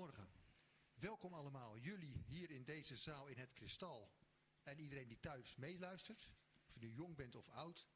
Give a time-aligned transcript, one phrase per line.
[0.00, 0.34] Goedemorgen.
[0.94, 4.12] Welkom allemaal, jullie hier in deze zaal in het Kristal.
[4.62, 6.28] En iedereen die thuis meeluistert,
[6.66, 7.88] of je nu jong bent of oud.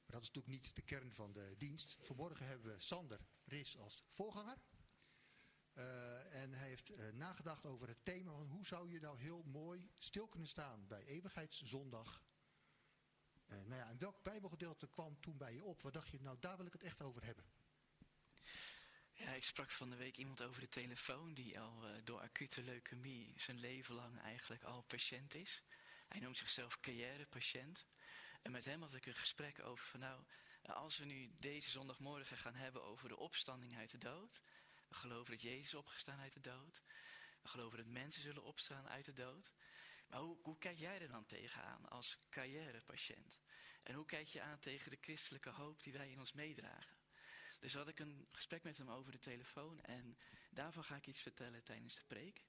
[0.07, 1.97] Maar dat is natuurlijk niet de kern van de dienst.
[2.01, 4.59] Vanmorgen hebben we Sander Ris als voorganger.
[5.75, 9.43] Uh, en hij heeft uh, nagedacht over het thema van hoe zou je nou heel
[9.43, 12.23] mooi stil kunnen staan bij eeuwigheidszondag.
[13.47, 15.83] Nou ja, en welk bijbelgedeelte kwam toen bij je op?
[15.83, 17.45] Wat dacht je, nou daar wil ik het echt over hebben.
[19.13, 23.33] Ja, ik sprak van de week iemand over de telefoon die al door acute leukemie
[23.37, 25.63] zijn leven lang eigenlijk al patiënt is.
[26.13, 27.87] Hij noemt zichzelf carrièrepatiënt.
[28.43, 30.25] En met hem had ik een gesprek over van nou,
[30.63, 34.41] als we nu deze zondagmorgen gaan hebben over de opstanding uit de dood
[34.93, 36.83] we geloven dat Jezus is opgestaan uit de dood.
[37.43, 39.53] We geloven dat mensen zullen opstaan uit de dood.
[40.09, 43.39] Maar hoe, hoe kijk jij er dan tegenaan als carrièrepatiënt?
[43.83, 46.97] En hoe kijk je aan tegen de christelijke hoop die wij in ons meedragen?
[47.61, 50.19] Dus had ik een gesprek met hem over de telefoon en
[50.51, 52.45] daarvan ga ik iets vertellen tijdens de preek.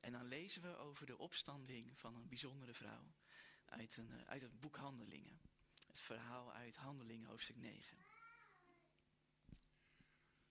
[0.00, 3.14] En dan lezen we over de opstanding van een bijzondere vrouw
[3.64, 5.40] uit, een, eh, uit het boek Handelingen.
[5.86, 7.96] Het verhaal uit Handelingen hoofdstuk 9.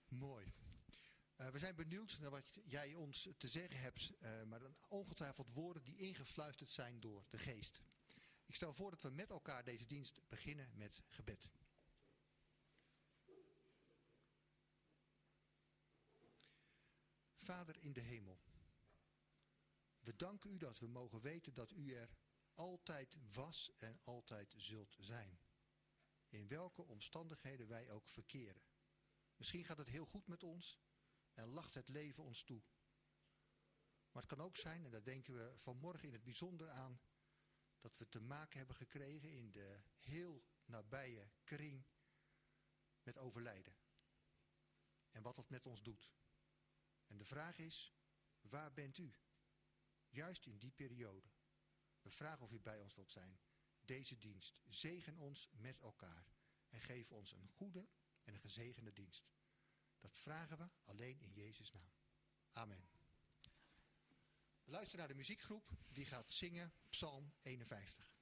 [0.07, 0.53] Mooi.
[1.37, 5.53] Uh, we zijn benieuwd naar wat jij ons te zeggen hebt, uh, maar dan ongetwijfeld
[5.53, 7.81] woorden die ingefluisterd zijn door de geest.
[8.45, 11.51] Ik stel voor dat we met elkaar deze dienst beginnen met gebed.
[17.35, 18.39] Vader in de hemel,
[20.07, 22.09] we danken u dat we mogen weten dat u er
[22.53, 25.39] altijd was en altijd zult zijn.
[26.27, 28.61] In welke omstandigheden wij ook verkeren.
[29.35, 30.79] Misschien gaat het heel goed met ons,
[31.33, 32.61] en lacht het leven ons toe.
[34.11, 37.01] Maar het kan ook zijn, en daar denken we vanmorgen in het bijzonder aan,
[37.79, 41.85] dat we te maken hebben gekregen in de heel nabije kring
[43.03, 43.75] met overlijden.
[45.11, 46.13] En wat dat met ons doet.
[47.07, 47.93] En de vraag is,
[48.41, 49.13] waar bent u?
[50.09, 51.29] Juist in die periode.
[52.01, 53.39] We vragen of u bij ons wilt zijn.
[53.85, 54.61] Deze dienst.
[54.67, 56.25] Zegen ons met elkaar.
[56.69, 57.87] En geef ons een goede
[58.23, 59.29] en een gezegende dienst.
[59.99, 61.91] Dat vragen we alleen in Jezus' naam.
[62.51, 62.89] Amen.
[64.63, 68.16] We luisteren naar de muziekgroep die gaat zingen Psalm 51.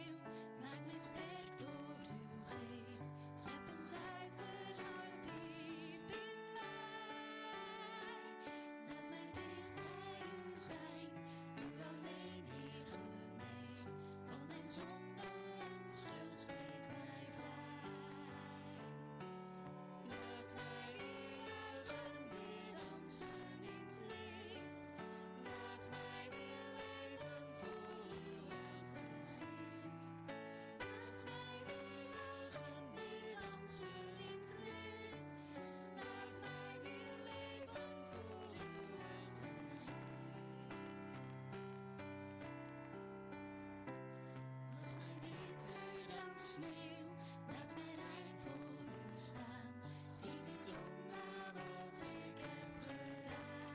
[46.55, 47.11] Sneeuw.
[47.53, 49.73] Laat mij rein voor u staan.
[50.13, 53.75] Zie niet om naar wat ik heb gedaan.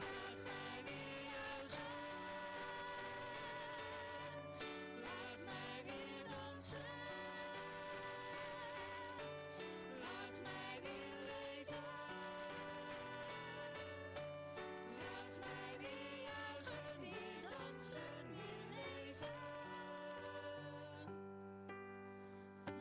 [0.00, 1.92] Laat mij weer juichen.
[5.04, 6.90] Laat mij weer dansen.
[10.02, 11.84] Laat mij weer leven.
[14.98, 15.77] Laat mij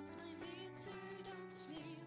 [0.08, 0.94] Als mijn winter
[1.24, 2.07] dan sneeuw, laat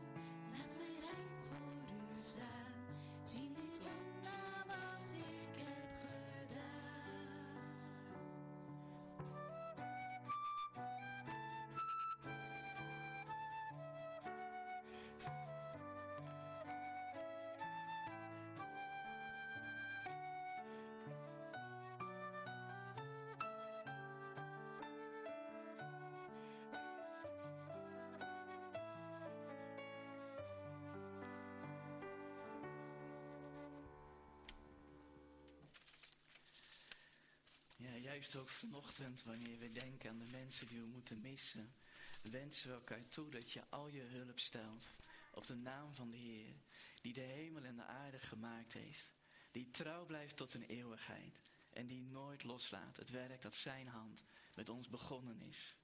[38.11, 41.75] juist ook vanochtend, wanneer we denken aan de mensen die we moeten missen,
[42.23, 44.87] wensen we elkaar toe dat je al je hulp stelt
[45.33, 46.55] op de naam van de Heer,
[47.01, 49.21] die de hemel en de aarde gemaakt heeft,
[49.51, 51.43] die trouw blijft tot een eeuwigheid
[51.73, 54.25] en die nooit loslaat het werk dat Zijn hand
[54.55, 55.77] met ons begonnen is.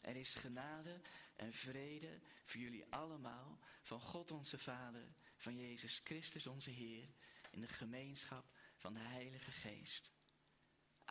[0.00, 1.00] Er is genade
[1.36, 7.08] en vrede voor jullie allemaal, van God onze Vader, van Jezus Christus onze Heer,
[7.50, 8.44] in de gemeenschap
[8.76, 10.12] van de Heilige Geest.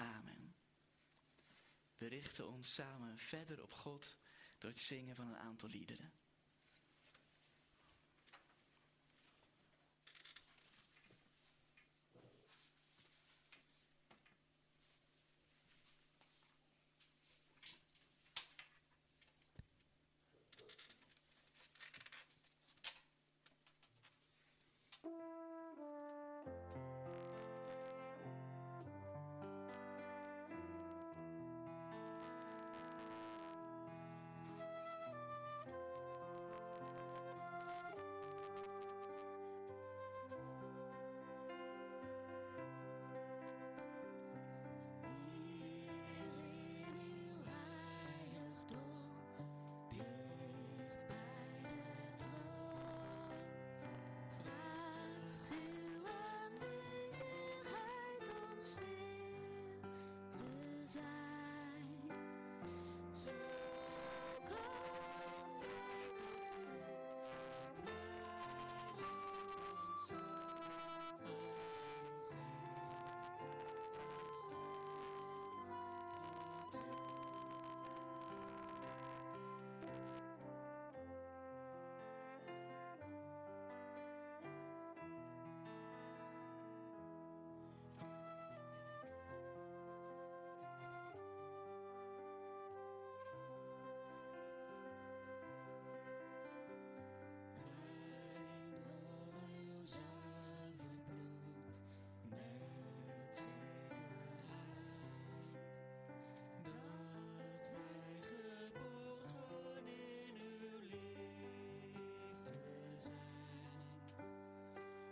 [0.01, 0.55] Amen.
[1.97, 4.17] We richten ons samen verder op God
[4.57, 6.13] door het zingen van een aantal liederen.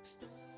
[0.09, 0.48] Staan wij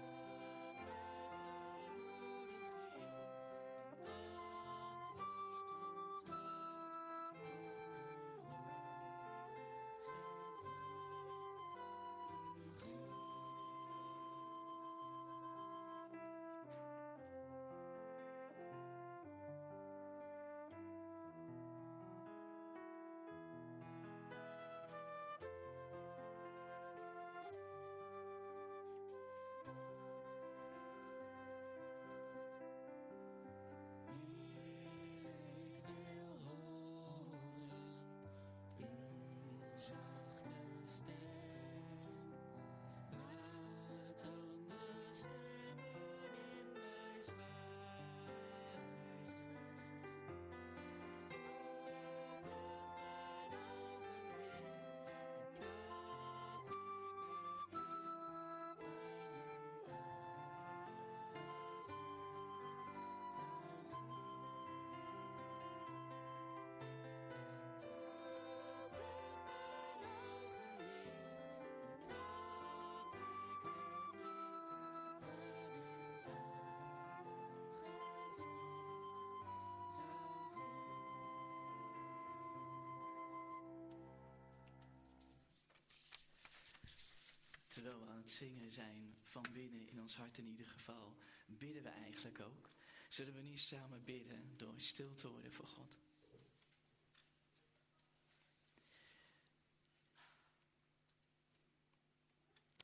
[87.82, 91.84] terwijl we aan het zingen zijn, van binnen in ons hart in ieder geval, bidden
[91.84, 92.70] we eigenlijk ook.
[93.10, 95.98] Zullen we nu samen bidden door stil te worden voor God?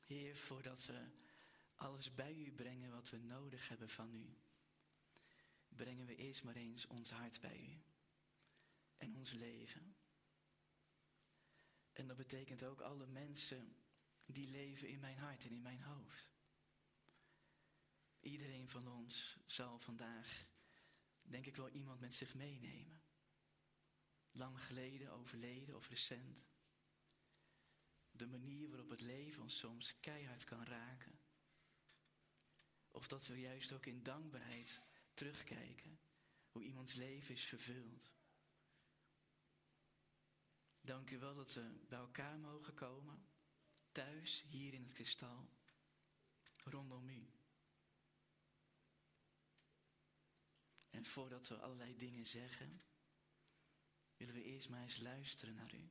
[0.06, 1.06] Heer, voordat we
[1.74, 4.36] alles bij u brengen wat we nodig hebben van u,
[5.68, 7.82] brengen we eerst maar eens ons hart bij u
[8.96, 9.96] en ons leven.
[11.92, 13.76] En dat betekent ook alle mensen
[14.32, 16.36] die leven in mijn hart en in mijn hoofd.
[18.20, 20.46] Iedereen van ons zal vandaag,
[21.22, 23.02] denk ik wel, iemand met zich meenemen.
[24.30, 26.46] Lang geleden, overleden of recent.
[28.10, 31.20] De manier waarop het leven ons soms keihard kan raken.
[32.90, 34.80] Of dat we juist ook in dankbaarheid
[35.14, 36.00] terugkijken
[36.50, 38.10] hoe iemands leven is vervuld.
[40.80, 43.26] Dank u wel dat we bij elkaar mogen komen,
[43.98, 45.50] thuis, hier in het kristal,
[46.64, 47.30] rondom u.
[50.90, 52.82] En voordat we allerlei dingen zeggen,
[54.16, 55.90] willen we eerst maar eens luisteren naar u.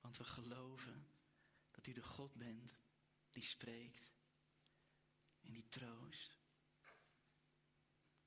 [0.00, 1.06] Want we geloven
[1.70, 2.78] dat u de God bent
[3.30, 4.12] die spreekt
[5.40, 6.38] en die troost.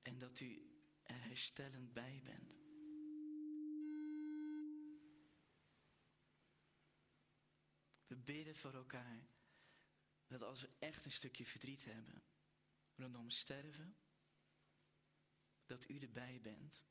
[0.02, 2.65] En dat u er herstellend bij bent.
[8.08, 9.28] We bidden voor elkaar
[10.28, 12.24] dat als we echt een stukje verdriet hebben
[12.96, 13.98] rondom sterven,
[15.66, 16.84] dat u erbij bent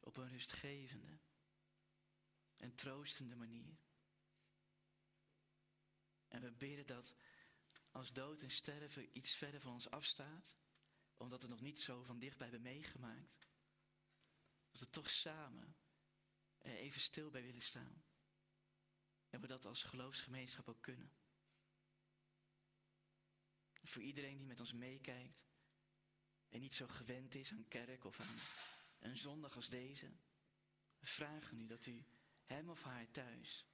[0.00, 1.18] op een rustgevende
[2.56, 3.78] en troostende manier.
[6.28, 7.14] En we bidden dat
[7.90, 10.56] als dood en sterven iets verder van ons afstaat,
[11.16, 13.48] omdat we nog niet zo van dichtbij hebben meegemaakt,
[14.70, 15.76] dat we toch samen
[16.58, 18.04] even stil bij willen staan.
[19.32, 21.12] En we dat als geloofsgemeenschap ook kunnen.
[23.82, 25.44] Voor iedereen die met ons meekijkt
[26.48, 28.36] en niet zo gewend is aan kerk of aan
[28.98, 30.06] een zondag als deze,
[30.98, 32.04] we vragen u dat u
[32.44, 33.66] hem of haar thuis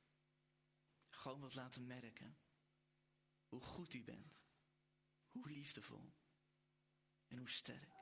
[1.09, 2.39] gewoon wilt laten merken
[3.47, 4.41] hoe goed u bent,
[5.29, 6.13] hoe liefdevol
[7.27, 7.97] en hoe sterk.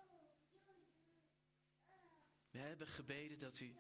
[2.51, 3.77] We hebben gebeden dat u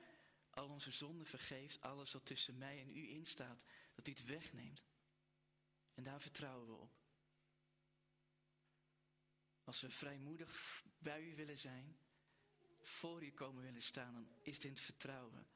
[0.56, 4.84] al onze zonden vergeeft, alles wat tussen mij en u instaat, dat u het wegneemt.
[5.94, 7.04] En daar vertrouwen we op.
[9.64, 11.98] Als we vrijmoedig bij u willen zijn,
[12.80, 15.46] voor u komen willen staan, dan is het in het vertrouwen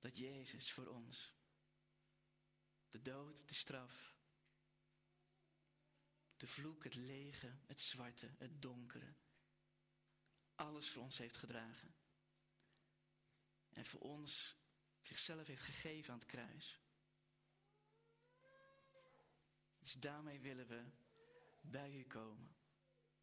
[0.00, 1.34] dat Jezus voor ons
[2.88, 4.16] de dood, de straf,
[6.36, 9.14] de vloek, het lege, het zwarte, het donkere,
[10.54, 11.94] alles voor ons heeft gedragen.
[13.74, 14.56] En voor ons
[15.00, 16.78] zichzelf heeft gegeven aan het kruis.
[19.78, 20.84] Dus daarmee willen we
[21.60, 22.56] bij u komen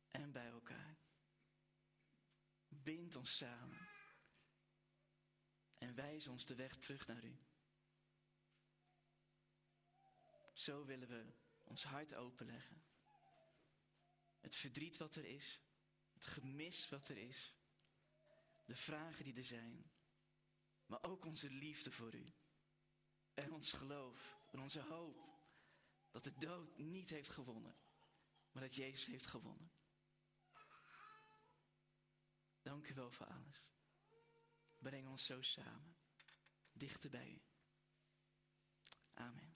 [0.09, 0.97] en bij elkaar.
[2.67, 3.87] Bind ons samen
[5.77, 7.39] en wijs ons de weg terug naar u.
[10.53, 12.83] Zo willen we ons hart openleggen.
[14.39, 15.61] Het verdriet wat er is,
[16.13, 17.55] het gemis wat er is,
[18.65, 19.90] de vragen die er zijn,
[20.91, 22.33] maar ook onze liefde voor u.
[23.33, 25.29] En ons geloof en onze hoop
[26.09, 27.77] dat de dood niet heeft gewonnen,
[28.51, 29.71] maar dat Jezus heeft gewonnen.
[32.61, 33.65] Dank u wel voor alles.
[34.77, 35.97] Breng ons zo samen,
[36.71, 37.41] dichter bij u.
[39.13, 39.50] Amen.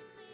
[0.00, 0.27] It's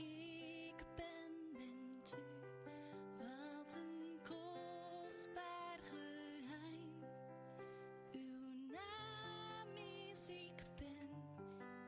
[0.00, 2.22] Ik ben bent u
[3.18, 7.04] wat een kostbare geheim.
[8.12, 9.76] Uw naam
[10.10, 11.10] is ik ben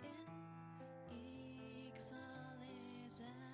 [0.03, 3.52] en ik zal er zijn.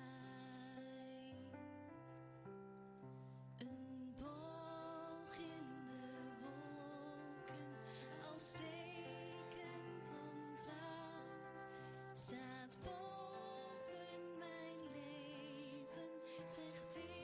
[16.91, 17.18] zegt hij.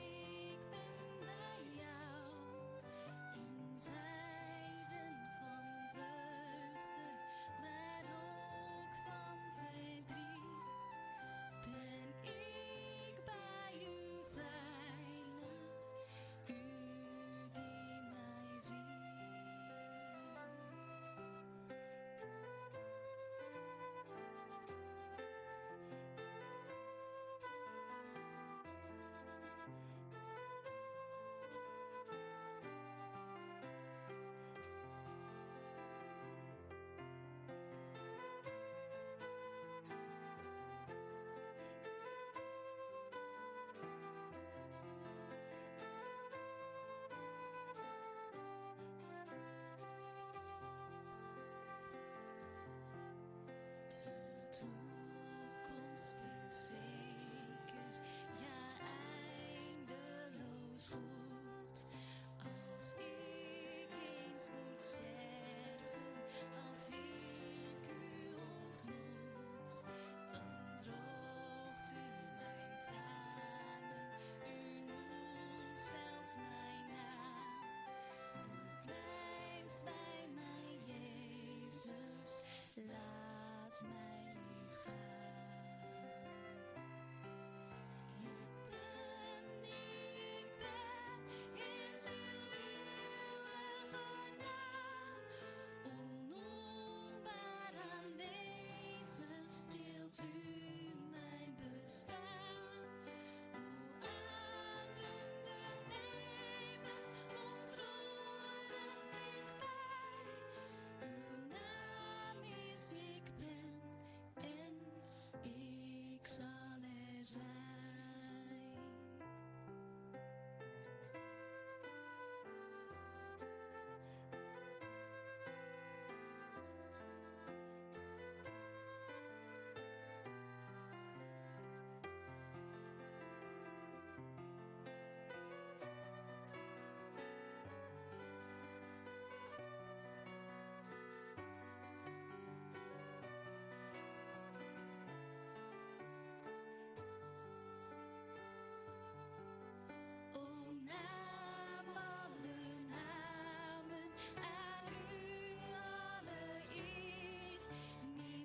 [60.92, 66.00] als ik eens moet sterven,
[66.70, 69.15] als ik u ontmoet.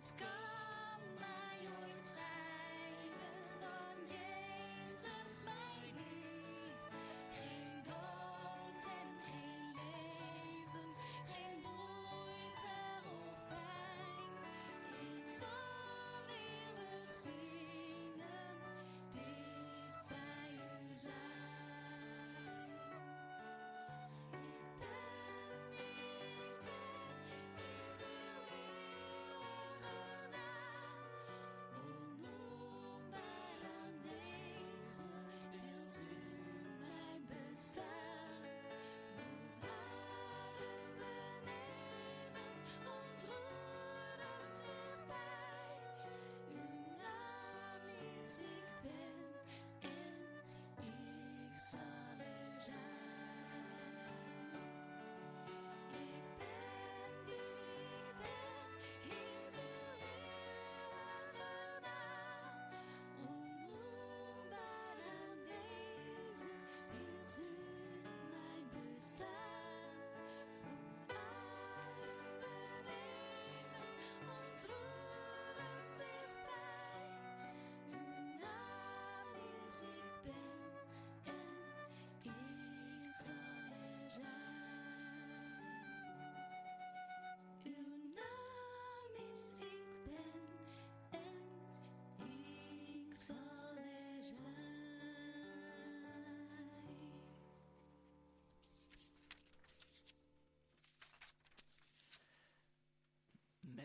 [0.02, 0.51] It's gone.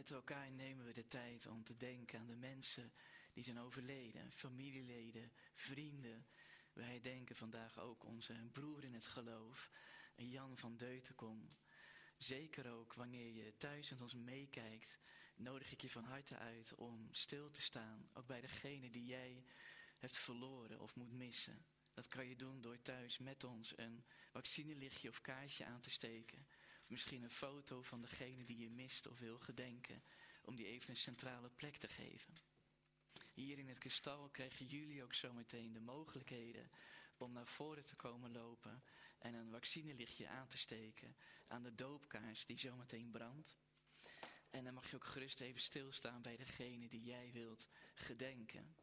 [0.06, 2.92] Met elkaar nemen we de tijd om te denken aan de mensen
[3.32, 6.26] die zijn overleden, familieleden, vrienden.
[6.72, 9.70] Wij denken vandaag ook onze broer in het geloof,
[10.16, 11.48] Jan van Deutenkom.
[12.16, 14.98] Zeker ook wanneer je thuis met ons meekijkt,
[15.36, 19.44] nodig ik je van harte uit om stil te staan, ook bij degene die jij
[19.98, 21.66] hebt verloren of moet missen.
[21.94, 26.46] Dat kan je doen door thuis met ons een vaccinelichtje of kaarsje aan te steken.
[26.86, 30.02] Misschien een foto van degene die je mist of wil gedenken,
[30.42, 32.34] om die even een centrale plek te geven.
[33.34, 36.70] Hier in het kristal krijgen jullie ook zometeen de mogelijkheden
[37.16, 38.82] om naar voren te komen lopen
[39.18, 43.56] en een vaccinelichtje aan te steken aan de doopkaars die zometeen brandt.
[44.50, 48.76] En dan mag je ook gerust even stilstaan bij degene die jij wilt gedenken.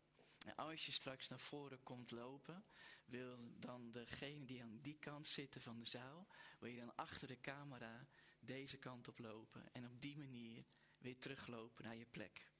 [0.56, 2.66] Als je straks naar voren komt lopen,
[3.06, 6.28] wil dan degene die aan die kant zitten van de zaal,
[6.60, 8.08] wil je dan achter de camera
[8.40, 10.66] deze kant op lopen en op die manier
[10.98, 12.52] weer teruglopen naar je plek.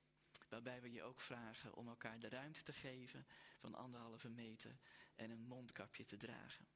[0.50, 4.80] Waarbij we je ook vragen om elkaar de ruimte te geven van anderhalve meter
[5.16, 6.68] en een mondkapje te dragen.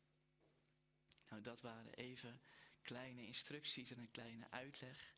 [1.30, 2.42] Nou, dat waren even
[2.82, 5.16] kleine instructies en een kleine uitleg.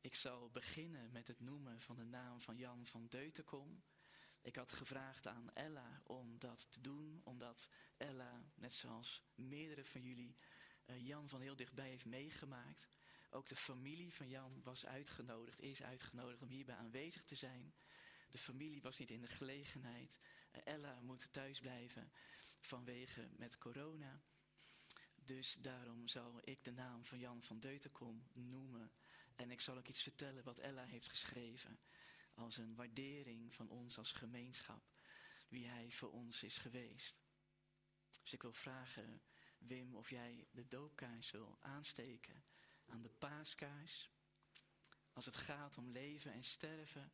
[0.00, 3.82] Ik zal beginnen met het noemen van de naam van Jan van Deutenkom.
[4.44, 10.02] Ik had gevraagd aan Ella om dat te doen, omdat Ella, net zoals meerdere van
[10.02, 10.36] jullie,
[10.86, 12.88] uh, Jan van heel dichtbij heeft meegemaakt.
[13.30, 17.74] Ook de familie van Jan was uitgenodigd, is uitgenodigd om hierbij aanwezig te zijn.
[18.30, 20.18] De familie was niet in de gelegenheid.
[20.52, 22.12] Uh, Ella moet thuis blijven
[22.60, 24.22] vanwege met corona.
[25.14, 28.92] Dus daarom zal ik de naam van Jan van Deutenkom noemen.
[29.36, 31.78] En ik zal ook iets vertellen wat Ella heeft geschreven.
[32.34, 34.92] Als een waardering van ons als gemeenschap.
[35.48, 37.22] Wie hij voor ons is geweest.
[38.22, 39.22] Dus ik wil vragen,
[39.58, 42.44] Wim, of jij de doopkaars wil aansteken
[42.86, 44.10] aan de paaskaars.
[45.12, 47.12] Als het gaat om leven en sterven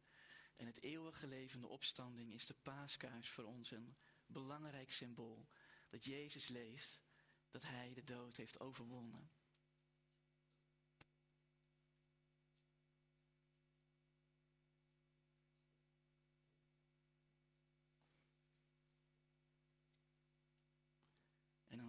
[0.55, 5.49] en het eeuwige levende opstanding is de paaskaars voor ons een belangrijk symbool.
[5.89, 7.03] Dat Jezus leeft,
[7.51, 9.31] dat Hij de dood heeft overwonnen.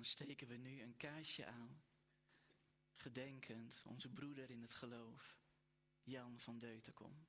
[0.05, 1.83] Steken we nu een kaarsje aan,
[2.93, 5.39] gedenkend onze broeder in het geloof,
[6.03, 7.27] Jan van Deutenkom.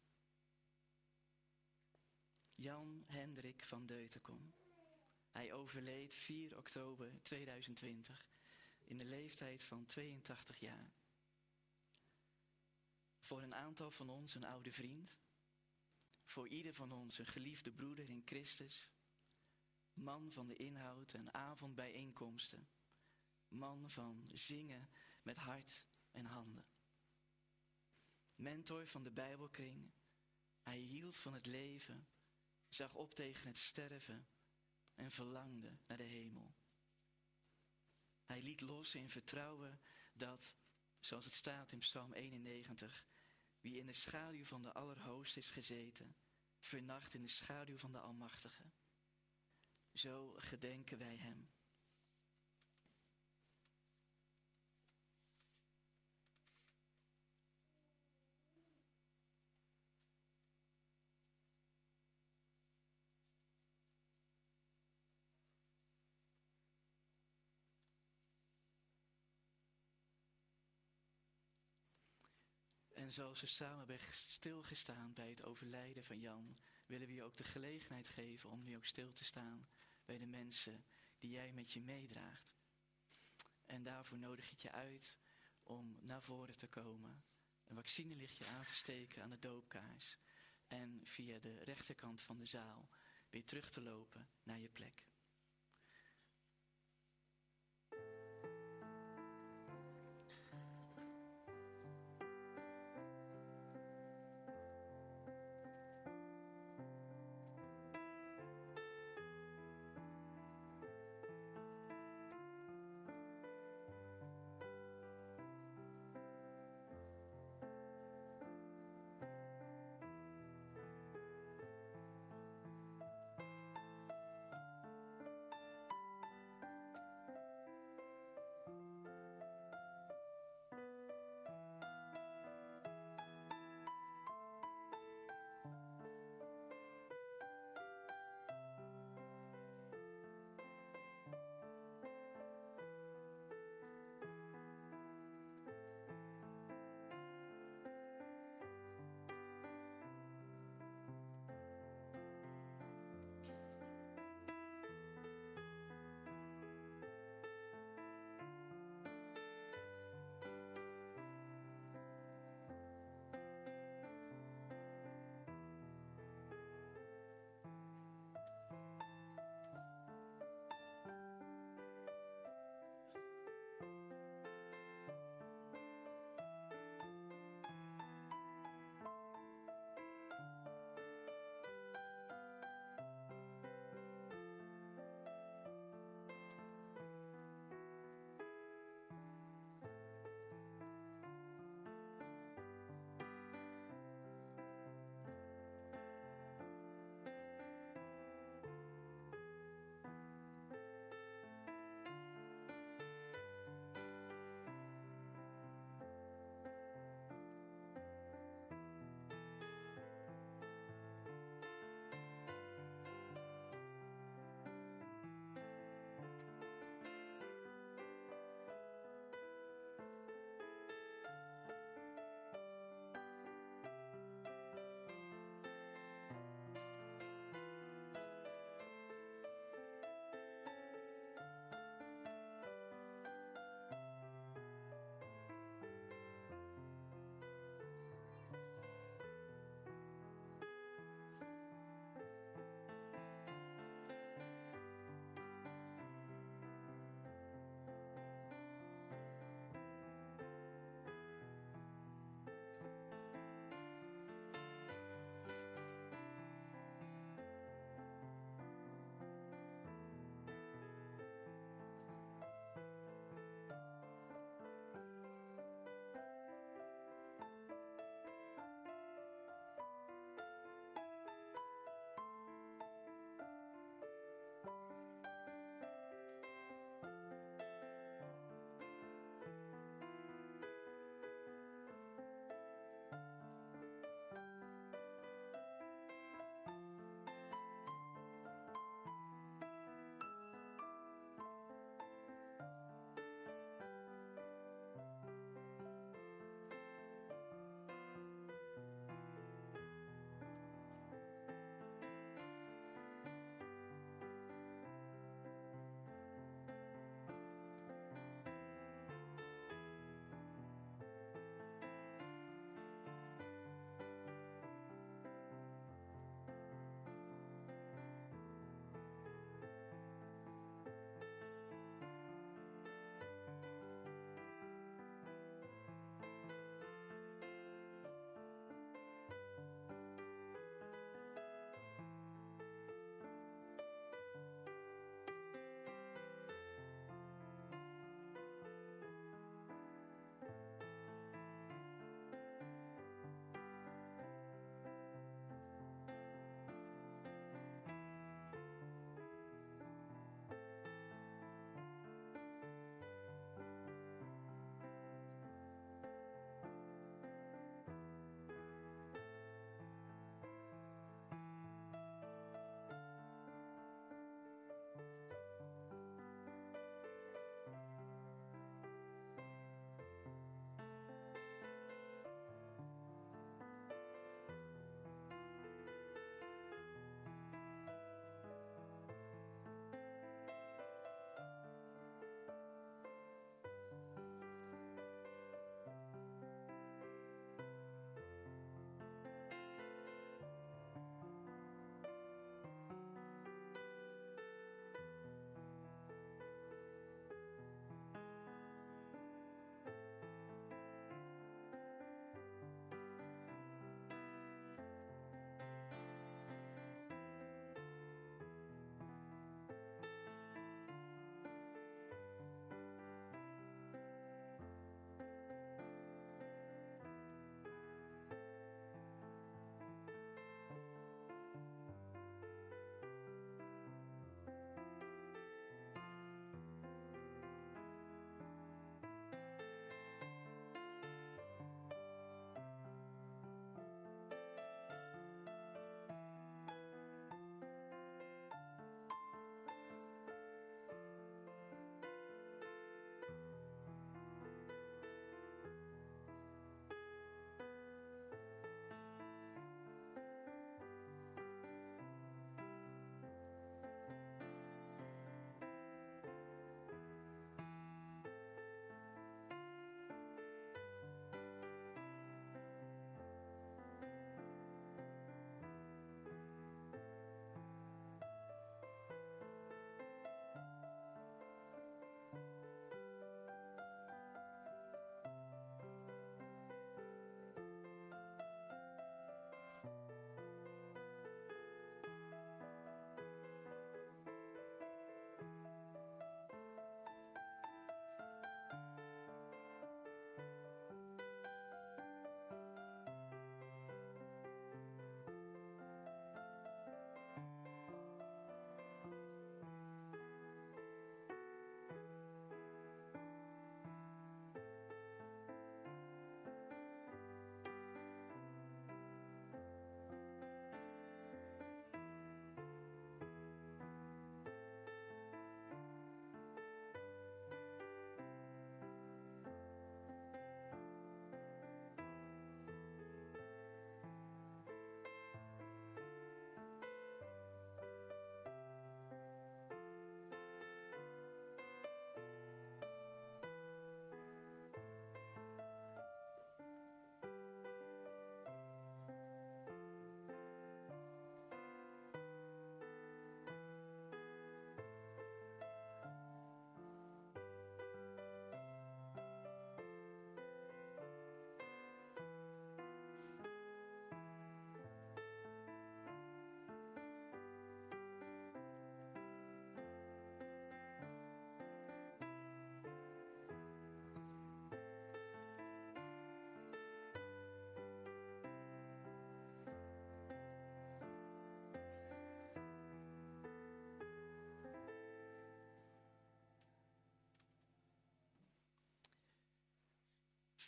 [2.55, 4.55] Jan Hendrik van Deutenkom.
[5.31, 8.27] Hij overleed 4 oktober 2020
[8.85, 10.93] in de leeftijd van 82 jaar.
[13.21, 15.17] Voor een aantal van ons een oude vriend.
[16.25, 18.89] Voor ieder van ons een geliefde broeder in Christus.
[19.95, 22.69] Man van de inhoud en avondbijeenkomsten.
[23.49, 24.89] Man van zingen
[25.23, 26.65] met hart en handen.
[28.35, 29.93] Mentor van de Bijbelkring.
[30.63, 32.09] Hij hield van het leven,
[32.69, 34.29] zag op tegen het sterven
[34.95, 36.55] en verlangde naar de hemel.
[38.25, 39.81] Hij liet los in vertrouwen
[40.13, 40.57] dat,
[41.01, 43.07] zoals het staat in Psalm 91,
[43.61, 46.17] wie in de schaduw van de Allerhoogst is gezeten,
[46.59, 48.63] vernacht in de schaduw van de Almachtige.
[49.93, 51.49] Zo gedenken wij Hem.
[73.03, 77.37] En zoals we samen hebben stilgestaan bij het overlijden van Jan, willen we je ook
[77.37, 79.69] de gelegenheid geven om nu ook stil te staan
[80.05, 80.85] bij de mensen
[81.19, 82.57] die jij met je meedraagt.
[83.67, 85.19] En daarvoor nodig ik je uit
[85.63, 87.25] om naar voren te komen,
[87.65, 90.19] een vaccinelichtje aan te steken aan de doopkaars
[90.67, 92.89] en via de rechterkant van de zaal
[93.31, 95.12] weer terug te lopen naar je plek.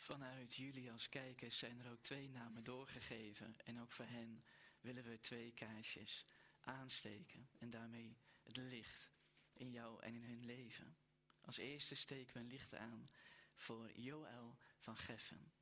[0.05, 3.57] Vanuit jullie als kijkers zijn er ook twee namen doorgegeven.
[3.64, 4.44] En ook voor hen
[4.80, 6.26] willen we twee kaarsjes
[6.61, 7.48] aansteken.
[7.59, 9.12] En daarmee het licht
[9.52, 10.96] in jou en in hun leven.
[11.40, 13.09] Als eerste steken we een licht aan
[13.55, 15.52] voor Joël van Geffen.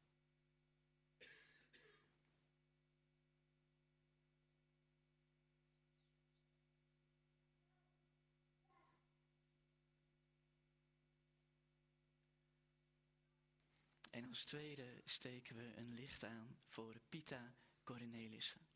[14.12, 17.54] En als tweede steken we een licht aan voor Pita
[17.84, 18.71] Cornelissen.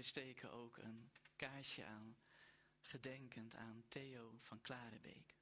[0.00, 2.16] We steken ook een kaarsje aan,
[2.80, 5.39] gedenkend aan Theo van Klarenbeek.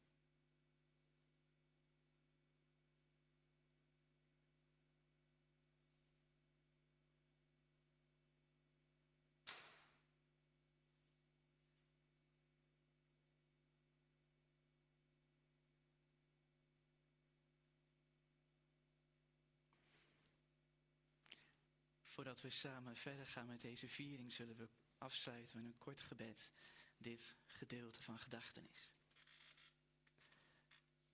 [22.28, 24.68] Voordat we samen verder gaan met deze viering, zullen we
[24.98, 26.52] afsluiten met een kort gebed
[26.96, 28.90] dit gedeelte van gedachtenis.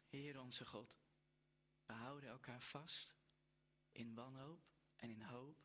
[0.08, 0.98] Heer onze God,
[1.86, 3.14] we houden elkaar vast
[3.92, 5.64] in wanhoop en in hoop,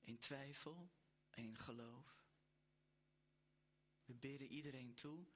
[0.00, 0.90] in twijfel
[1.30, 2.24] en in geloof.
[4.04, 5.26] We bidden iedereen toe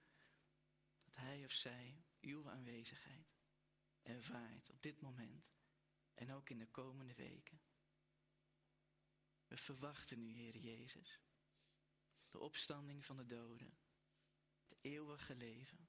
[1.04, 3.36] dat hij of zij uw aanwezigheid
[4.02, 5.54] ervaart op dit moment
[6.14, 7.60] en ook in de komende weken.
[9.52, 11.20] We verwachten u, Heer Jezus,
[12.30, 13.78] de opstanding van de doden,
[14.68, 15.88] het eeuwige leven,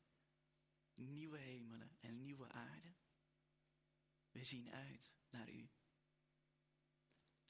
[0.94, 2.94] nieuwe hemelen en nieuwe aarde.
[4.32, 5.70] We zien uit naar u.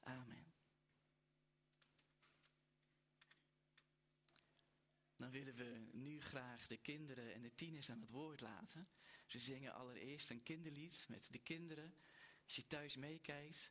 [0.00, 0.54] Amen.
[5.16, 8.88] Dan willen we nu graag de kinderen en de tieners aan het woord laten.
[9.26, 11.94] Ze zingen allereerst een kinderlied met de kinderen.
[12.44, 13.70] Als je thuis meekijkt,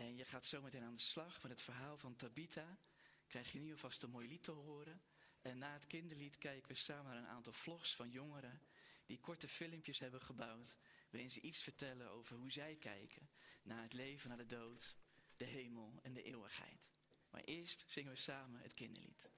[0.00, 2.78] en je gaat zo meteen aan de slag met het verhaal van Tabita.
[3.26, 5.02] Krijg je in ieder geval een mooi lied te horen.
[5.42, 8.60] En na het kinderlied kijken we samen naar een aantal vlogs van jongeren
[9.06, 10.76] die korte filmpjes hebben gebouwd.
[11.10, 13.30] Waarin ze iets vertellen over hoe zij kijken
[13.62, 14.96] naar het leven, naar de dood,
[15.36, 16.90] de hemel en de eeuwigheid.
[17.30, 19.28] Maar eerst zingen we samen het kinderlied.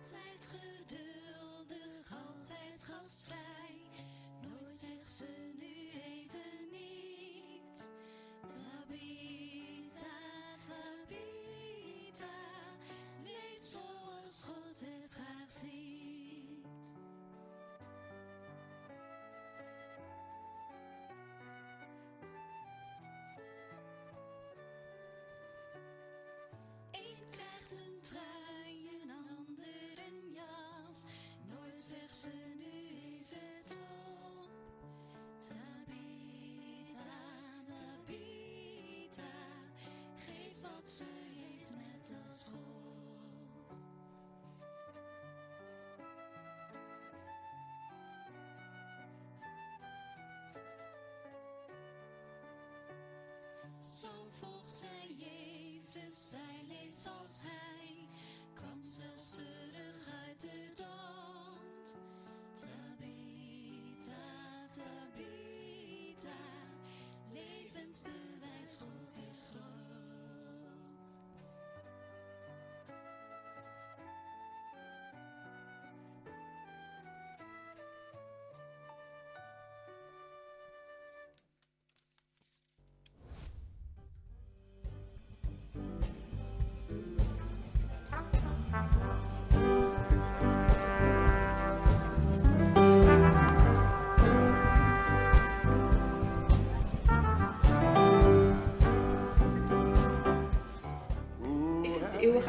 [0.00, 3.80] Altijd geduldig, altijd gastvrij.
[4.40, 5.49] Nooit zegt ze
[55.94, 58.08] Jezus, zij leeft als Hij,
[58.54, 59.59] kwam zelfs terug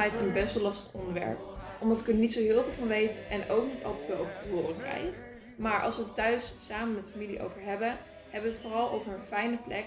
[0.02, 1.40] eeuwigheid vind ik best wel lastig onderwerp.
[1.80, 4.34] Omdat ik er niet zo heel veel van weet en ook niet altijd veel over
[4.36, 5.16] te horen krijg.
[5.58, 7.98] Maar als we het thuis samen met familie over hebben,
[8.30, 9.86] hebben we het vooral over een fijne plek,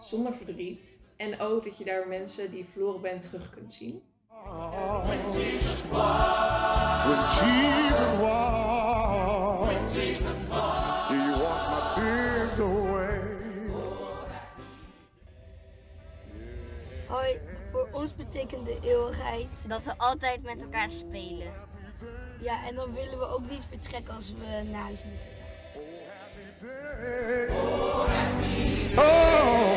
[0.00, 0.94] zonder verdriet.
[1.16, 4.02] En ook dat je daar mensen die je verloren bent terug kunt zien.
[5.04, 8.86] When Jesus was, when Jesus was,
[11.08, 13.36] He washed my sins away.
[17.08, 17.38] Hoi,
[18.36, 19.68] betekent de eeuwigheid.
[19.68, 21.52] Dat we altijd met elkaar spelen.
[22.40, 25.30] Ja, en dan willen we ook niet vertrekken als we naar huis moeten.
[28.98, 29.76] Oh,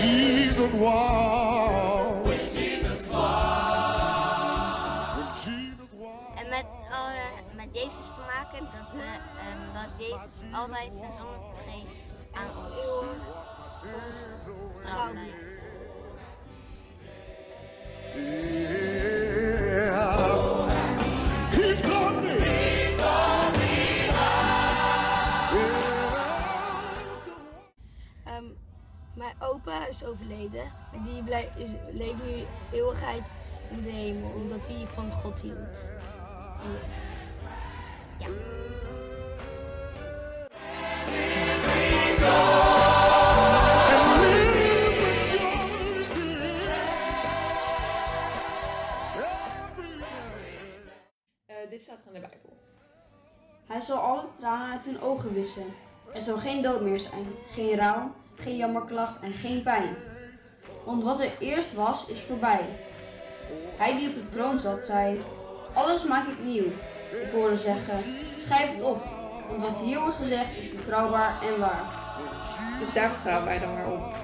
[0.00, 2.22] Jesus was.
[2.22, 3.84] When Jesus was.
[6.36, 11.12] En met, alle- met Jezus te maken dat, we, ehm, dat Jezus altijd zijn
[11.54, 11.86] vergeet
[12.32, 12.78] aan ons.
[12.78, 13.20] Eeuwig
[14.06, 14.26] ons
[18.12, 18.24] Ehm,
[29.14, 33.32] mijn opa is overleden, maar die blij, is, leeft nu eeuwigheid
[33.70, 35.92] in de hemel, omdat hij van God hield.
[38.18, 38.28] Ja.
[51.82, 52.56] Dit staat er in de Bijbel.
[53.66, 55.74] Hij zal alle tranen uit hun ogen wissen.
[56.14, 59.96] Er zal geen dood meer zijn, geen rouw, geen jammerklacht en geen pijn.
[60.84, 62.78] Want wat er eerst was, is voorbij.
[63.76, 65.20] Hij die op de troon zat, zei:
[65.72, 66.66] Alles maak ik nieuw.
[67.24, 67.98] Ik hoorde zeggen:
[68.38, 69.02] Schrijf het op,
[69.48, 71.84] want wat hier wordt gezegd is betrouwbaar en waar.
[72.80, 74.14] Dus daar vertrouwen wij dan maar op.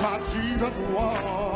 [0.00, 1.49] My Jesus was.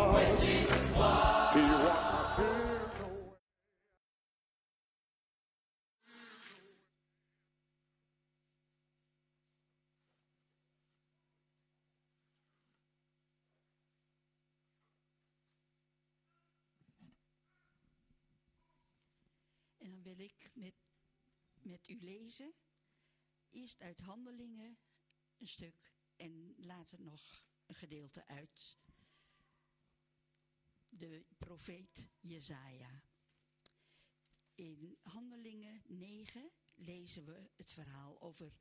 [20.05, 20.75] Wil ik met,
[21.63, 22.55] met u lezen.
[23.51, 24.79] Eerst uit Handelingen
[25.39, 28.79] een stuk en later nog een gedeelte uit
[30.89, 33.03] de profeet Jezaja.
[34.55, 38.53] In Handelingen 9 lezen we het verhaal over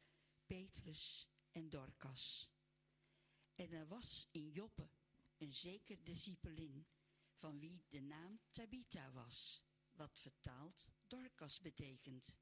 [0.45, 2.49] Petrus en Dorcas.
[3.55, 4.89] En er was in Joppe
[5.37, 6.85] een zeker discipelin,
[7.33, 9.63] van wie de naam Tabitha was,
[9.95, 12.37] wat vertaald Dorcas betekent.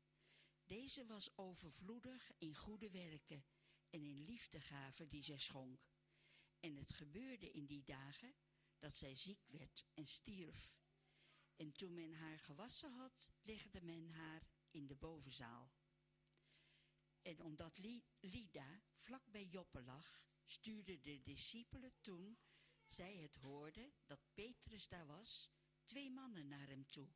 [0.63, 3.45] Deze was overvloedig in goede werken
[3.89, 5.89] en in liefdegaven die zij schonk.
[6.59, 8.35] En het gebeurde in die dagen
[8.79, 10.75] dat zij ziek werd en stierf.
[11.55, 15.71] En toen men haar gewassen had, legde men haar in de bovenzaal.
[17.21, 22.37] En omdat Li- Lida vlak bij Joppe lag, stuurden de discipelen toen
[22.87, 25.51] zij het hoorden dat Petrus daar was,
[25.85, 27.09] twee mannen naar hem toe.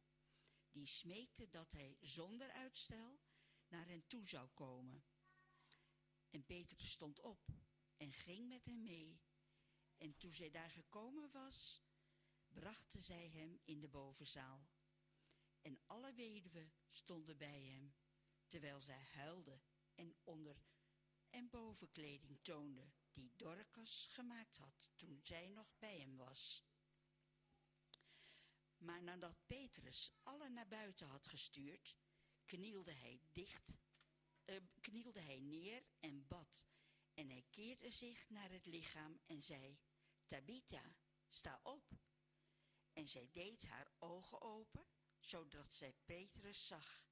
[0.75, 3.19] Die smeekten dat hij zonder uitstel
[3.67, 5.03] naar hen toe zou komen.
[6.29, 7.47] En Petrus stond op
[7.97, 9.21] en ging met hem mee.
[9.97, 11.83] En toen zij daar gekomen was,
[12.47, 14.69] brachten zij hem in de bovenzaal.
[15.61, 17.95] En alle weduwen stonden bij hem,
[18.47, 19.61] terwijl zij huilden
[19.95, 20.63] en onder
[21.29, 26.63] en bovenkleding toonden, die Dorcas gemaakt had toen zij nog bij hem was.
[28.85, 31.97] Maar nadat Petrus alle naar buiten had gestuurd,
[32.45, 33.73] knielde hij dicht,
[34.45, 36.65] eh, knielde hij neer en bad.
[37.13, 39.79] En hij keerde zich naar het lichaam en zei,
[40.25, 40.95] Tabitha,
[41.29, 41.91] sta op.
[42.93, 44.87] En zij deed haar ogen open,
[45.19, 47.05] zodat zij Petrus zag.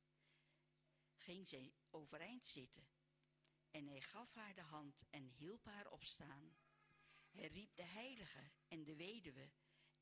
[1.15, 2.87] Ging zij overeind zitten.
[3.71, 6.57] En hij gaf haar de hand en hielp haar opstaan.
[7.29, 9.51] Hij riep de heilige en de weduwe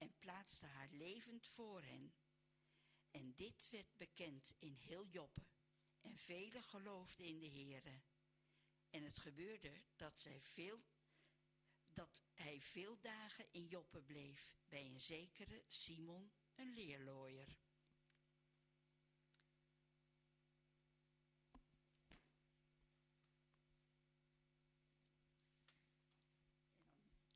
[0.01, 2.13] en plaatste haar levend voor hen.
[3.11, 5.41] En dit werd bekend in heel Joppe.
[6.01, 8.01] En velen geloofden in de Heere.
[8.89, 10.83] En het gebeurde dat, zij veel,
[11.87, 17.59] dat hij veel dagen in Joppe bleef bij een zekere Simon, een leerlooier.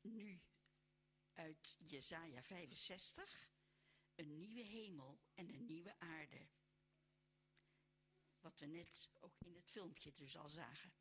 [0.00, 0.40] Nu
[1.56, 3.50] uit Jesaja 65,
[4.14, 6.48] een nieuwe hemel en een nieuwe aarde.
[8.40, 10.92] Wat we net ook in het filmpje dus al zagen.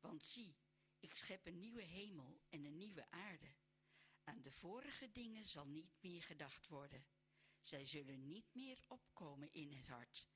[0.00, 0.56] Want zie,
[0.98, 3.54] ik schep een nieuwe hemel en een nieuwe aarde.
[4.24, 7.06] Aan de vorige dingen zal niet meer gedacht worden.
[7.60, 10.26] Zij zullen niet meer opkomen in het hart.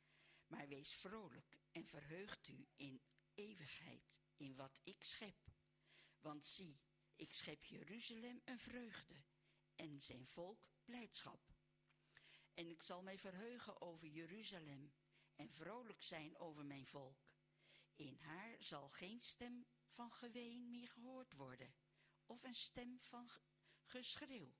[0.46, 3.02] Maar wees vrolijk en verheugt u in
[3.34, 5.52] eeuwigheid in wat ik schep.
[6.20, 6.80] Want zie,
[7.16, 9.14] ik schep Jeruzalem een vreugde
[9.74, 11.54] en zijn volk blijdschap.
[12.54, 14.92] En ik zal mij verheugen over Jeruzalem
[15.36, 17.26] en vrolijk zijn over mijn volk.
[17.96, 21.74] In haar zal geen stem van geween meer gehoord worden,
[22.26, 23.40] of een stem van ge-
[23.84, 24.54] geschreeuw.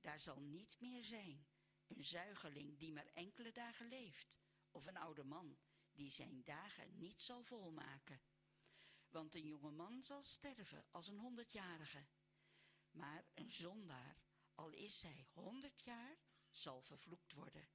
[0.00, 1.46] Daar zal niet meer zijn
[1.86, 4.38] een zuigeling die maar enkele dagen leeft,
[4.70, 5.58] of een oude man
[5.92, 8.20] die zijn dagen niet zal volmaken.
[9.10, 12.06] Want een jonge man zal sterven als een honderdjarige,
[12.90, 14.22] maar een zondaar,
[14.54, 16.18] al is hij honderd jaar,
[16.50, 17.68] zal vervloekt worden.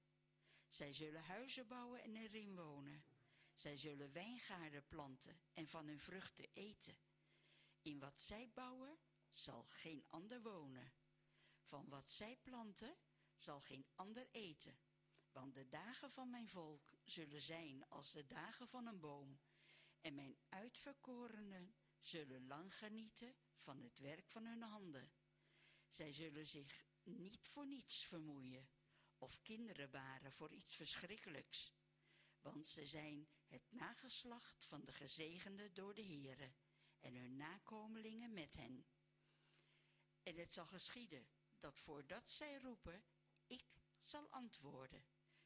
[0.67, 3.05] Zij zullen huizen bouwen en erin wonen.
[3.53, 6.97] Zij zullen wijngaarden planten en van hun vruchten eten.
[7.81, 8.99] In wat zij bouwen
[9.31, 10.93] zal geen ander wonen.
[11.63, 12.97] Van wat zij planten
[13.35, 14.79] zal geen ander eten.
[15.31, 19.39] Want de dagen van mijn volk zullen zijn als de dagen van een boom.
[20.05, 25.11] En mijn uitverkorenen zullen lang genieten van het werk van hun handen.
[25.87, 28.69] Zij zullen zich niet voor niets vermoeien
[29.17, 31.73] of kinderen baren voor iets verschrikkelijks.
[32.41, 36.53] Want ze zijn het nageslacht van de gezegenden door de Heere
[36.99, 38.85] en hun nakomelingen met hen.
[40.23, 41.27] En het zal geschieden
[41.59, 43.03] dat voordat zij roepen,
[43.47, 43.65] ik
[44.03, 45.05] zal antwoorden.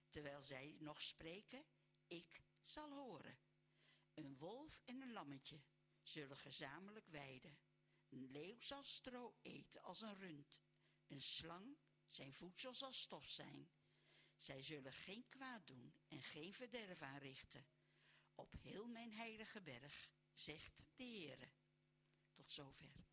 [0.10, 1.66] Terwijl zij nog spreken,
[2.08, 3.49] ik zal horen.
[4.20, 5.62] Een wolf en een lammetje
[6.02, 7.60] zullen gezamenlijk weiden.
[8.10, 10.62] Een leeuw zal stro eten als een rund.
[11.08, 11.78] Een slang
[12.10, 13.70] zijn voedsel zal stof zijn.
[14.38, 17.68] Zij zullen geen kwaad doen en geen verderf aanrichten.
[18.36, 21.52] Op heel mijn heilige berg, zegt de Heere.
[22.34, 23.09] Tot zover.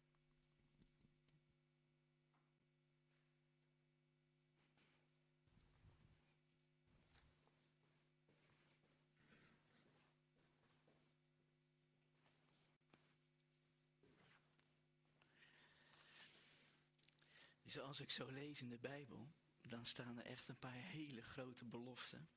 [17.81, 21.65] Als ik zo lees in de Bijbel, dan staan er echt een paar hele grote
[21.65, 22.29] beloften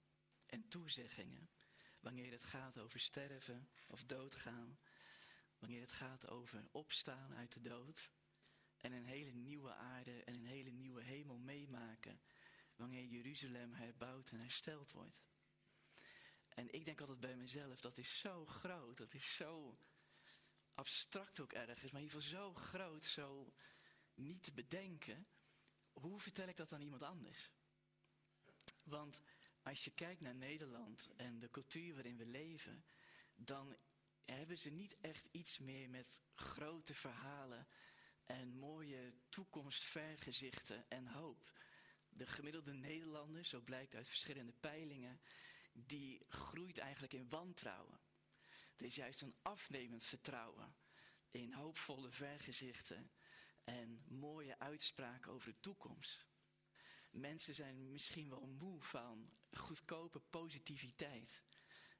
[0.48, 1.50] en toezeggingen.
[2.00, 4.80] Wanneer het gaat over sterven of doodgaan.
[5.58, 8.12] Wanneer het gaat over opstaan uit de dood.
[8.78, 12.22] En een hele nieuwe aarde en een hele nieuwe hemel meemaken.
[12.76, 15.24] Wanneer Jeruzalem herbouwd en hersteld wordt.
[16.50, 19.78] En ik denk altijd bij mezelf, dat is zo groot, dat is zo
[20.74, 23.54] abstract ook ergens, maar in ieder geval zo groot, zo
[24.20, 25.28] niet bedenken.
[25.92, 27.50] Hoe vertel ik dat aan iemand anders?
[28.86, 29.22] Want
[29.62, 32.86] als je kijkt naar Nederland en de cultuur waarin we leven,
[33.36, 33.78] dan
[34.26, 37.68] hebben ze niet echt iets meer met grote verhalen
[38.26, 41.54] en mooie toekomstvergezichten en hoop.
[42.10, 45.22] De gemiddelde Nederlander, zo blijkt uit verschillende peilingen,
[45.74, 48.00] die groeit eigenlijk in wantrouwen.
[48.76, 50.76] Er is juist een afnemend vertrouwen
[51.32, 53.12] in hoopvolle vergezichten
[53.70, 56.28] en mooie uitspraken over de toekomst.
[57.10, 61.44] Mensen zijn misschien wel moe van goedkope positiviteit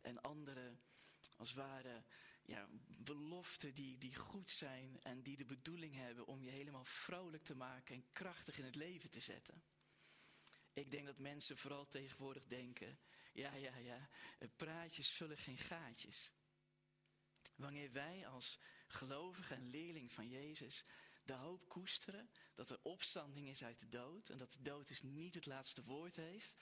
[0.02, 0.78] en andere,
[1.38, 2.04] als ware,
[2.44, 2.68] ja,
[2.98, 7.56] beloften die, die goed zijn en die de bedoeling hebben om je helemaal vrolijk te
[7.56, 9.64] maken en krachtig in het leven te zetten.
[10.74, 13.00] Ik denk dat mensen vooral tegenwoordig denken,
[13.34, 14.10] ja, ja, ja,
[14.56, 16.32] praatjes vullen geen gaatjes.
[17.56, 20.86] Wanneer wij als gelovige en leerling van Jezus
[21.30, 25.02] de hoop koesteren dat er opstanding is uit de dood en dat de dood dus
[25.02, 26.56] niet het laatste woord heeft,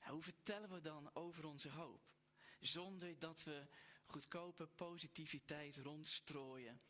[0.00, 2.12] nou, hoe vertellen we dan over onze hoop?
[2.60, 3.66] Zonder dat we
[4.04, 6.80] goedkope positiviteit rondstrooien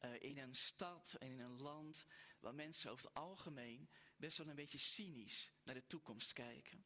[0.00, 2.06] uh, in een stad en in een land
[2.40, 6.84] waar mensen over het algemeen best wel een beetje cynisch naar de toekomst kijken.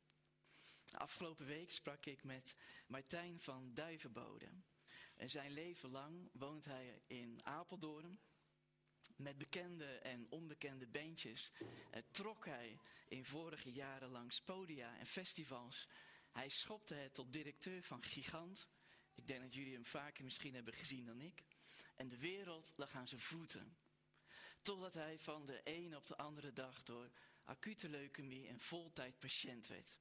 [0.93, 2.55] Afgelopen week sprak ik met
[2.87, 4.49] Martijn van Duivenbode.
[5.17, 8.21] En zijn leven lang woont hij in Apeldoorn.
[9.19, 11.53] Met bekende en onbekende bandjes
[11.91, 15.87] eh, trok hij in vorige jaren langs podia en festivals.
[16.33, 18.69] Hij schopte het tot directeur van Gigant.
[19.15, 21.45] Ik denk dat jullie hem vaker misschien hebben gezien dan ik.
[21.97, 23.77] En de wereld lag aan zijn voeten.
[24.63, 27.11] Totdat hij van de een op de andere dag door
[27.45, 30.01] acute leukemie een voltijd patiënt werd.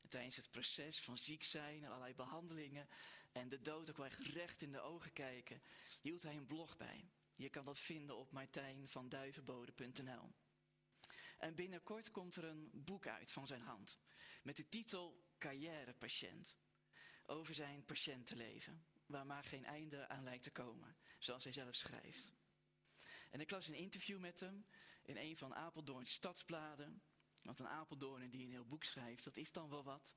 [0.00, 2.88] En tijdens het proces van ziek zijn en allerlei behandelingen
[3.32, 5.62] en de dood ook wel echt recht in de ogen kijken,
[6.00, 7.10] hield hij een blog bij.
[7.38, 10.32] Je kan dat vinden op martijnvanduivenbode.nl.
[11.38, 13.98] En binnenkort komt er een boek uit van zijn hand.
[14.42, 16.56] Met de titel Carrièrepatiënt.
[17.26, 18.86] Over zijn patiëntenleven.
[19.06, 20.96] Waar maar geen einde aan lijkt te komen.
[21.18, 22.32] Zoals hij zelf schrijft.
[23.30, 24.66] En ik las een interview met hem
[25.02, 27.02] in een van Apeldoorns stadsbladen.
[27.42, 30.14] Want een Apeldoorner die een heel boek schrijft, dat is dan wel wat.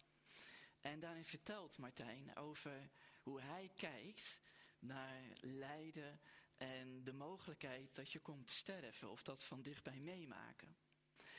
[0.79, 2.89] En daarin vertelt Martijn over
[3.23, 4.39] hoe hij kijkt
[4.79, 6.19] naar lijden
[6.61, 10.77] en de mogelijkheid dat je komt te sterven of dat van dichtbij meemaken.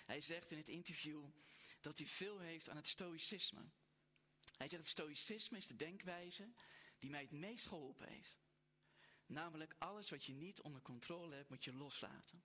[0.04, 1.24] Hij zegt in het interview
[1.80, 3.60] dat hij veel heeft aan het stoïcisme.
[4.56, 6.52] Hij zegt het stoïcisme is de denkwijze
[6.98, 8.38] die mij het meest geholpen heeft.
[9.26, 12.44] Namelijk alles wat je niet onder controle hebt moet je loslaten.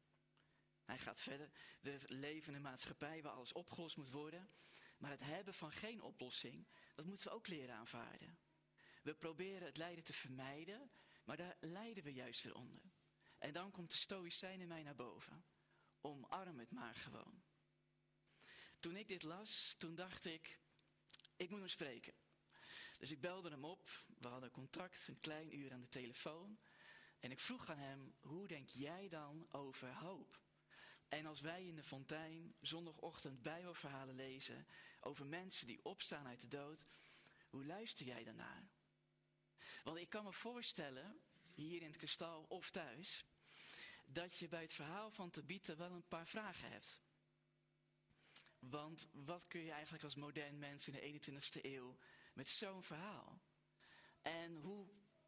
[0.85, 1.51] Hij gaat verder.
[1.81, 4.49] We leven in een maatschappij waar alles opgelost moet worden.
[4.97, 8.37] Maar het hebben van geen oplossing, dat moeten we ook leren aanvaarden.
[9.03, 10.91] We proberen het lijden te vermijden,
[11.27, 12.81] maar daar lijden we juist weer onder.
[13.37, 15.45] En dan komt de stoïcijn in mij naar boven.
[16.01, 17.43] Omarm het maar gewoon.
[18.79, 20.59] Toen ik dit las, toen dacht ik,
[21.35, 22.13] ik moet hem spreken.
[22.97, 26.59] Dus ik belde hem op, we hadden contact, een klein uur aan de telefoon.
[27.19, 30.41] En ik vroeg aan hem, hoe denk jij dan over hoop?
[31.07, 34.67] En als wij in de fontein zondagochtend bijbelverhalen lezen
[34.99, 36.85] over mensen die opstaan uit de dood,
[37.47, 38.76] hoe luister jij daarnaar?
[39.87, 41.19] Want ik kan me voorstellen,
[41.53, 43.25] hier in het kristal of thuis,
[44.05, 47.01] dat je bij het verhaal van Tabitha wel een paar vragen hebt.
[48.59, 51.97] Want wat kun je eigenlijk als modern mens in de 21ste eeuw
[52.33, 53.41] met zo'n verhaal?
[54.21, 54.87] En hoe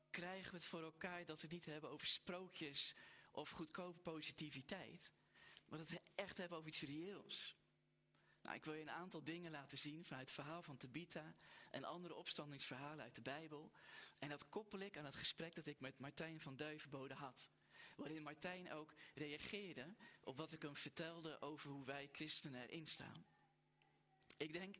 [0.09, 2.95] krijgen we het voor elkaar dat we het niet hebben over sprookjes
[3.31, 5.11] of goedkope positiviteit,
[5.65, 7.55] maar dat we echt hebben over iets reëels?
[8.41, 11.35] Nou, ik wil je een aantal dingen laten zien vanuit het verhaal van Tabitha
[11.69, 13.71] en andere opstandingsverhalen uit de Bijbel.
[14.19, 17.49] En dat koppel ik aan het gesprek dat ik met Martijn van Duivenbode had.
[17.95, 23.25] Waarin Martijn ook reageerde op wat ik hem vertelde over hoe wij christenen erin staan.
[24.37, 24.75] Ik denk,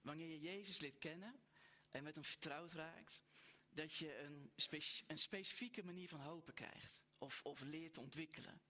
[0.00, 1.42] wanneer je Jezus leert kennen
[1.90, 3.22] en met hem vertrouwd raakt,
[3.68, 7.02] dat je een, speci een specifieke manier van hopen krijgt.
[7.18, 8.62] Of, of leert ontwikkelen.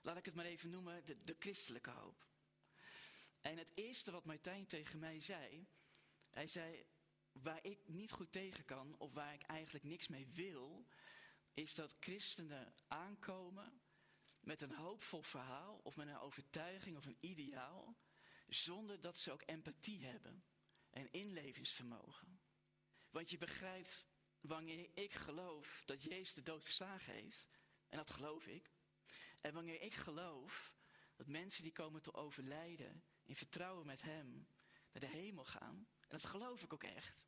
[0.00, 2.26] Laat ik het maar even noemen, de christelijke hoop.
[3.40, 5.66] En het eerste wat Martijn tegen mij zei,
[6.30, 6.86] hij zei,
[7.32, 10.86] waar ik niet goed tegen kan, of waar ik eigenlijk niks mee wil,
[11.54, 13.80] is dat christenen aankomen
[14.40, 17.96] met een hoopvol verhaal, of met een overtuiging of een ideaal,
[18.46, 20.44] zonder dat ze ook empathie hebben
[20.90, 22.40] en inlevingsvermogen.
[23.10, 24.06] Want je begrijpt,
[24.40, 27.48] wanneer ik geloof dat Jezus de dood verslagen heeft,
[27.88, 28.72] en dat geloof ik,
[29.40, 30.76] en wanneer ik geloof
[31.16, 34.48] dat mensen die komen te overlijden in vertrouwen met Hem
[34.92, 37.26] naar de hemel gaan, en dat geloof ik ook echt.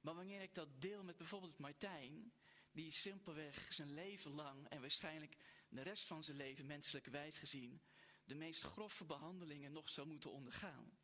[0.00, 2.32] Maar wanneer ik dat deel met bijvoorbeeld Martijn,
[2.72, 5.36] die simpelweg zijn leven lang en waarschijnlijk
[5.68, 7.82] de rest van zijn leven menselijk wijs gezien
[8.24, 10.98] de meest grove behandelingen nog zou moeten ondergaan,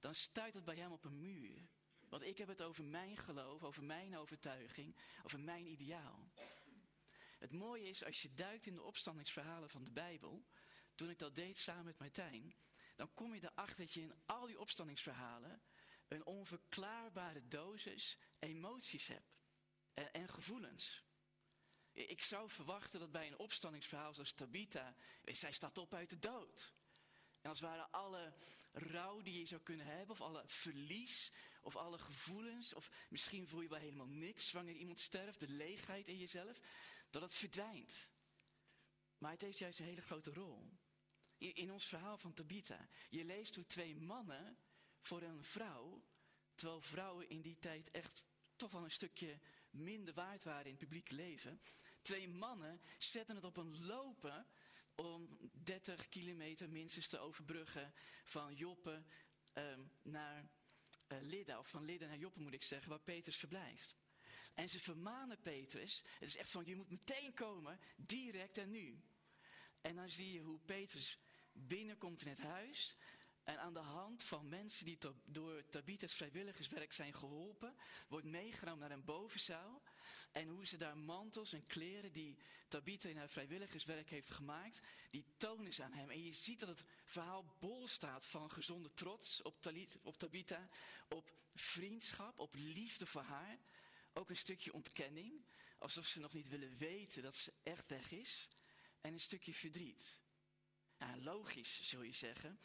[0.00, 1.68] dan stuit het bij hem op een muur.
[2.08, 6.30] Want ik heb het over mijn geloof, over mijn overtuiging, over mijn ideaal.
[7.38, 10.44] Het mooie is, als je duikt in de opstandingsverhalen van de Bijbel,
[10.94, 12.54] toen ik dat deed samen met Martijn,
[12.96, 15.62] dan kom je erachter dat je in al die opstandingsverhalen
[16.08, 19.36] een onverklaarbare dosis emoties hebt
[19.92, 21.04] en, en gevoelens.
[21.92, 26.74] Ik zou verwachten dat bij een opstandingsverhaal zoals Tabitha, zij staat op uit de dood.
[27.40, 28.32] En als het alle
[28.72, 31.32] rouw die je zou kunnen hebben, of alle verlies,
[31.62, 36.08] of alle gevoelens, of misschien voel je wel helemaal niks wanneer iemand sterft, de leegheid
[36.08, 36.60] in jezelf,
[37.10, 38.08] dat het verdwijnt.
[39.18, 40.70] Maar het heeft juist een hele grote rol.
[41.38, 44.58] In ons verhaal van Tabitha, je leest hoe twee mannen
[45.00, 46.04] voor een vrouw,
[46.54, 48.24] terwijl vrouwen in die tijd echt
[48.56, 49.38] toch wel een stukje
[49.70, 51.60] minder waard waren in het publieke leven.
[52.02, 54.46] Twee mannen zetten het op een lopen
[54.94, 57.92] om 30 kilometer minstens te overbruggen
[58.24, 59.02] van Joppe
[59.52, 60.48] ehm, naar
[61.22, 63.96] uh, of van Lidda naar Joppe moet ik zeggen, waar Petrus verblijft.
[64.54, 69.02] En ze vermanen Petrus, het is echt van je moet meteen komen, direct en nu.
[69.80, 71.18] En dan zie je hoe Petrus
[71.54, 72.94] binnenkomt in het huis
[73.44, 77.74] en aan de hand van mensen die door Tabitha's vrijwilligerswerk zijn geholpen,
[78.08, 79.82] wordt meegenomen naar een bovenzaal.
[80.32, 82.38] En hoe ze daar mantels en kleren die
[82.68, 84.80] Tabitha in haar vrijwilligerswerk heeft gemaakt,
[85.10, 86.10] die tonen ze aan hem.
[86.10, 90.68] En je ziet dat het verhaal bol staat van gezonde trots op, Talit, op Tabitha,
[91.08, 93.58] op vriendschap, op liefde voor haar.
[94.12, 95.44] Ook een stukje ontkenning,
[95.78, 98.48] alsof ze nog niet willen weten dat ze echt weg is.
[99.00, 100.22] En een stukje verdriet.
[101.04, 102.58] Ja, logisch, zul je zeggen.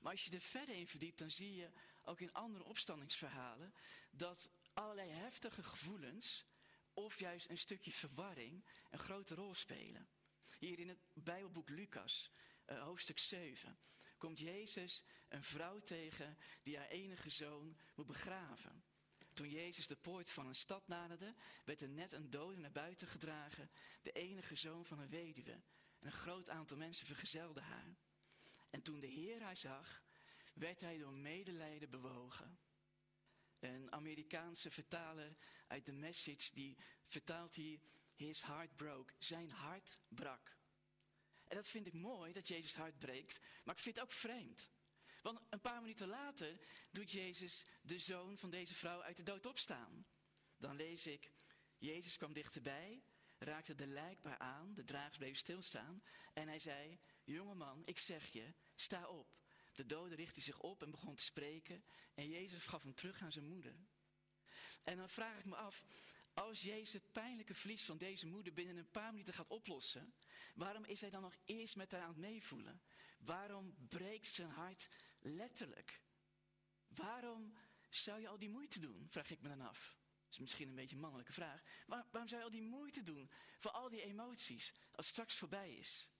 [0.00, 1.70] Maar als je er verder in verdiept, dan zie je
[2.04, 3.74] ook in andere opstandingsverhalen
[4.10, 6.44] dat allerlei heftige gevoelens
[6.94, 10.08] of juist een stukje verwarring een grote rol spelen.
[10.58, 12.30] Hier in het Bijbelboek Lucas,
[12.66, 13.78] uh, hoofdstuk 7,
[14.18, 18.84] komt Jezus een vrouw tegen die haar enige zoon moet begraven.
[19.32, 21.34] Toen Jezus de poort van een stad naderde,
[21.64, 23.70] werd er net een dode naar buiten gedragen,
[24.02, 25.62] de enige zoon van een weduwe.
[26.04, 27.96] En een groot aantal mensen vergezelden haar.
[28.70, 30.02] En toen de Heer haar zag,
[30.54, 32.58] werd hij door medelijden bewogen.
[33.58, 35.36] Een Amerikaanse vertaler
[35.66, 36.76] uit de Message, die
[37.06, 37.80] vertaalt hier,
[38.14, 39.12] his heart broke.
[39.18, 40.56] Zijn hart brak.
[41.44, 44.70] En dat vind ik mooi, dat Jezus hart breekt, maar ik vind het ook vreemd.
[45.22, 46.58] Want een paar minuten later
[46.90, 50.06] doet Jezus de zoon van deze vrouw uit de dood opstaan.
[50.56, 51.32] Dan lees ik,
[51.78, 53.02] Jezus kwam dichterbij,
[53.38, 56.02] raakte de lijkbaar aan, de dragers bleef stilstaan.
[56.32, 59.36] En hij zei, jongeman, ik zeg je, sta op.
[59.72, 61.84] De dode richtte zich op en begon te spreken.
[62.14, 63.74] En Jezus gaf hem terug aan zijn moeder.
[64.84, 65.84] En dan vraag ik me af,
[66.34, 70.14] als Jezus het pijnlijke verlies van deze moeder binnen een paar minuten gaat oplossen,
[70.54, 72.82] waarom is hij dan nog eerst met haar aan het meevoelen?
[73.18, 76.00] Waarom breekt zijn hart letterlijk?
[76.88, 77.54] Waarom
[77.88, 79.06] zou je al die moeite doen?
[79.08, 79.96] Vraag ik me dan af.
[80.34, 81.62] Is misschien een beetje een mannelijke vraag.
[81.86, 86.10] Waarom zou je al die moeite doen voor al die emoties als straks voorbij is?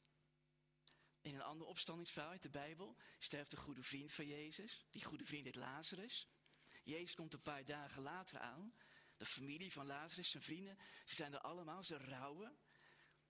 [1.21, 4.85] In een ander opstandingsverhaal uit de Bijbel sterft een goede vriend van Jezus.
[4.91, 6.29] Die goede vriend heet Lazarus.
[6.83, 8.75] Jezus komt een paar dagen later aan.
[9.17, 12.59] De familie van Lazarus, zijn vrienden, ze zijn er allemaal, ze rouwen.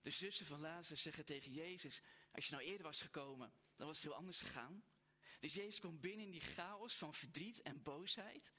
[0.01, 3.95] De zussen van Lazarus zeggen tegen Jezus, als je nou eerder was gekomen, dan was
[3.95, 4.83] het heel anders gegaan.
[5.39, 8.53] Dus Jezus komt binnen in die chaos van verdriet en boosheid.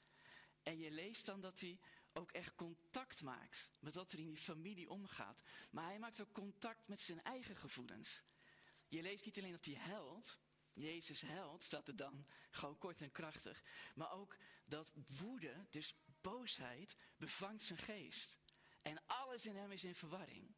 [0.67, 1.79] En je leest dan dat hij
[2.17, 5.41] ook echt contact maakt met wat er in die familie omgaat.
[5.69, 8.23] Maar hij maakt ook contact met zijn eigen gevoelens.
[8.87, 10.39] Je leest niet alleen dat hij huilt,
[10.71, 13.63] Jezus huilt, staat er dan, gewoon kort en krachtig.
[13.95, 18.39] Maar ook dat woede, dus boosheid, bevangt zijn geest.
[18.81, 20.55] En alles in hem is in verwarring.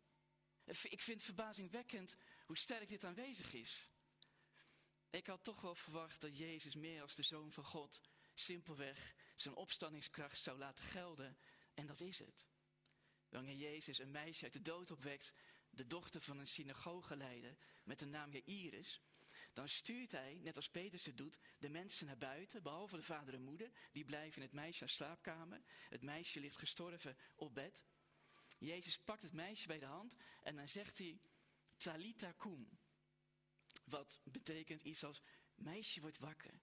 [0.65, 3.89] Ik vind het verbazingwekkend hoe sterk dit aanwezig is.
[5.09, 8.01] Ik had toch wel verwacht dat Jezus meer als de Zoon van God
[8.33, 11.37] simpelweg zijn opstandingskracht zou laten gelden.
[11.79, 12.47] En dat is het.
[13.29, 15.33] Wanneer Jezus een meisje uit de dood opwekt,
[15.69, 19.01] de dochter van een synagogeleider met de naam Jairus,
[19.53, 23.33] dan stuurt hij, net als Petrus het doet, de mensen naar buiten, behalve de vader
[23.33, 23.71] en moeder.
[23.91, 25.61] Die blijven in het meisje naar slaapkamer.
[25.89, 27.85] Het meisje ligt gestorven op bed.
[28.57, 31.19] Jezus pakt het meisje bij de hand en dan zegt hij,
[31.77, 32.79] Talita kum.
[33.85, 35.21] Wat betekent iets als,
[35.55, 36.61] meisje wordt wakker.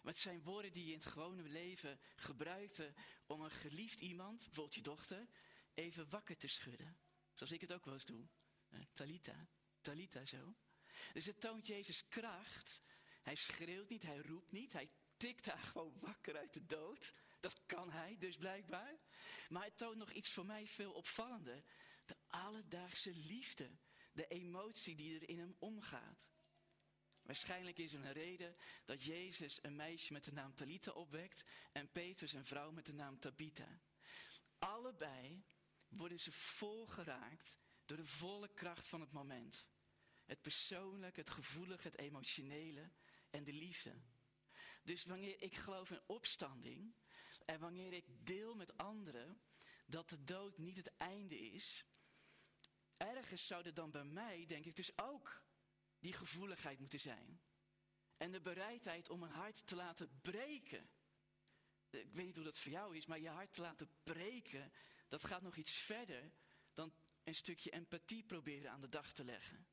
[0.00, 2.94] Maar het zijn woorden die je in het gewone leven gebruikte
[3.26, 5.28] om een geliefd iemand, bijvoorbeeld je dochter,
[5.74, 6.98] even wakker te schudden.
[7.34, 8.28] Zoals ik het ook wel eens doe.
[8.94, 9.48] Talita,
[9.80, 10.54] Talita zo.
[11.12, 12.82] Dus het toont Jezus kracht.
[13.22, 17.14] Hij schreeuwt niet, hij roept niet, hij tikt haar gewoon wakker uit de dood.
[17.40, 18.98] Dat kan hij dus blijkbaar.
[19.48, 21.64] Maar het toont nog iets voor mij veel opvallender.
[22.06, 23.70] De alledaagse liefde.
[24.12, 26.28] De emotie die er in hem omgaat.
[27.30, 31.90] Waarschijnlijk is er een reden dat Jezus een meisje met de naam Talita opwekt en
[31.92, 33.80] Petrus een vrouw met de naam Tabitha.
[34.58, 35.44] Allebei
[35.88, 39.66] worden ze volgeraakt door de volle kracht van het moment.
[40.26, 42.90] Het persoonlijke, het gevoelige, het emotionele
[43.30, 43.94] en de liefde.
[44.82, 46.94] Dus wanneer ik geloof in opstanding
[47.44, 49.40] en wanneer ik deel met anderen
[49.86, 51.84] dat de dood niet het einde is,
[52.96, 55.48] ergens zou er dan bij mij, denk ik, dus ook
[56.00, 57.40] die gevoeligheid moeten zijn.
[58.16, 60.90] En de bereidheid om een hart te laten breken.
[61.90, 64.72] Ik weet niet hoe dat voor jou is, maar je hart te laten breken,
[65.08, 66.32] dat gaat nog iets verder
[66.74, 66.92] dan
[67.24, 69.66] een stukje empathie proberen aan de dag te leggen.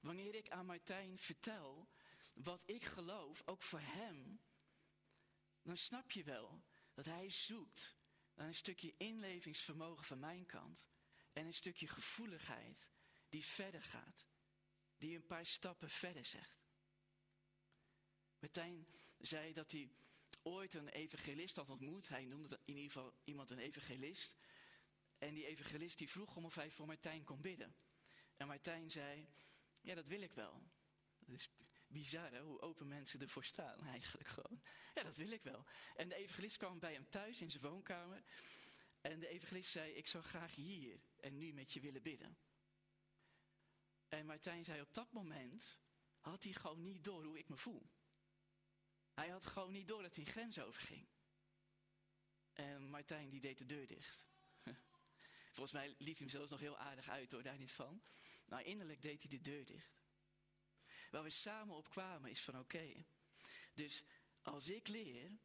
[0.00, 1.88] Wanneer ik aan Martijn vertel
[2.32, 4.40] wat ik geloof, ook voor hem,
[5.62, 7.96] dan snap je wel dat hij zoekt
[8.34, 10.88] naar een stukje inlevingsvermogen van mijn kant
[11.32, 12.90] en een stukje gevoeligheid
[13.28, 14.28] die verder gaat,
[15.02, 16.66] die een paar stappen verder zegt.
[18.38, 18.86] Martijn
[19.18, 19.90] zei dat hij
[20.42, 22.08] ooit een evangelist had ontmoet.
[22.08, 24.36] Hij noemde in ieder geval iemand een evangelist.
[25.18, 27.74] En die evangelist die vroeg om of hij voor Martijn kon bidden.
[28.36, 29.28] En Martijn zei,
[29.80, 30.62] ja dat wil ik wel.
[31.18, 31.50] Dat is
[31.86, 34.62] bizar hè, hoe open mensen ervoor staan eigenlijk gewoon.
[34.94, 35.66] Ja dat wil ik wel.
[35.94, 38.22] En de evangelist kwam bij hem thuis in zijn woonkamer.
[39.00, 42.36] En de evangelist zei, ik zou graag hier en nu met je willen bidden.
[44.12, 45.78] En Martijn zei op dat moment,
[46.20, 47.90] had hij gewoon niet door hoe ik me voel.
[49.14, 51.06] Hij had gewoon niet door dat hij een grens overging.
[52.52, 54.26] En Martijn die deed de deur dicht.
[55.54, 58.02] Volgens mij liet hij hem zelfs nog heel aardig uit hoor, daar niet van.
[58.46, 60.04] Maar innerlijk deed hij de deur dicht.
[61.10, 63.04] Waar we samen op kwamen is van oké.
[63.74, 64.04] dus
[64.42, 65.38] als ik leer,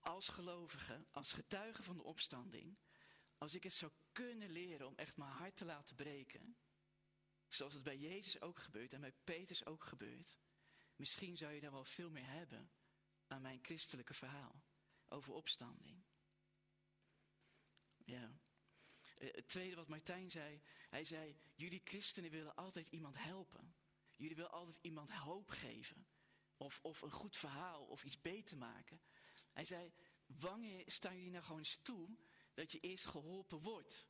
[0.00, 2.78] als gelovige, als getuige van de opstanding,
[3.38, 6.56] als ik het zou kunnen leren om echt mijn hart te laten breken,
[7.48, 10.36] zoals het bij Jezus ook gebeurt en bij Petrus ook gebeurt,
[10.96, 12.70] misschien zou je dan wel veel meer hebben
[13.26, 14.62] aan mijn christelijke verhaal
[15.08, 16.04] over opstanding.
[18.04, 18.38] Ja.
[19.18, 23.74] Eh, het tweede wat Martijn zei, hij zei, jullie christenen willen altijd iemand helpen.
[24.16, 26.06] Jullie willen altijd iemand hoop geven.
[26.56, 29.00] Of, of een goed verhaal of iets beter maken.
[29.52, 29.92] Hij zei,
[30.26, 32.18] wanneer staan jullie nou gewoon eens toe
[32.54, 34.06] dat je eerst geholpen wordt?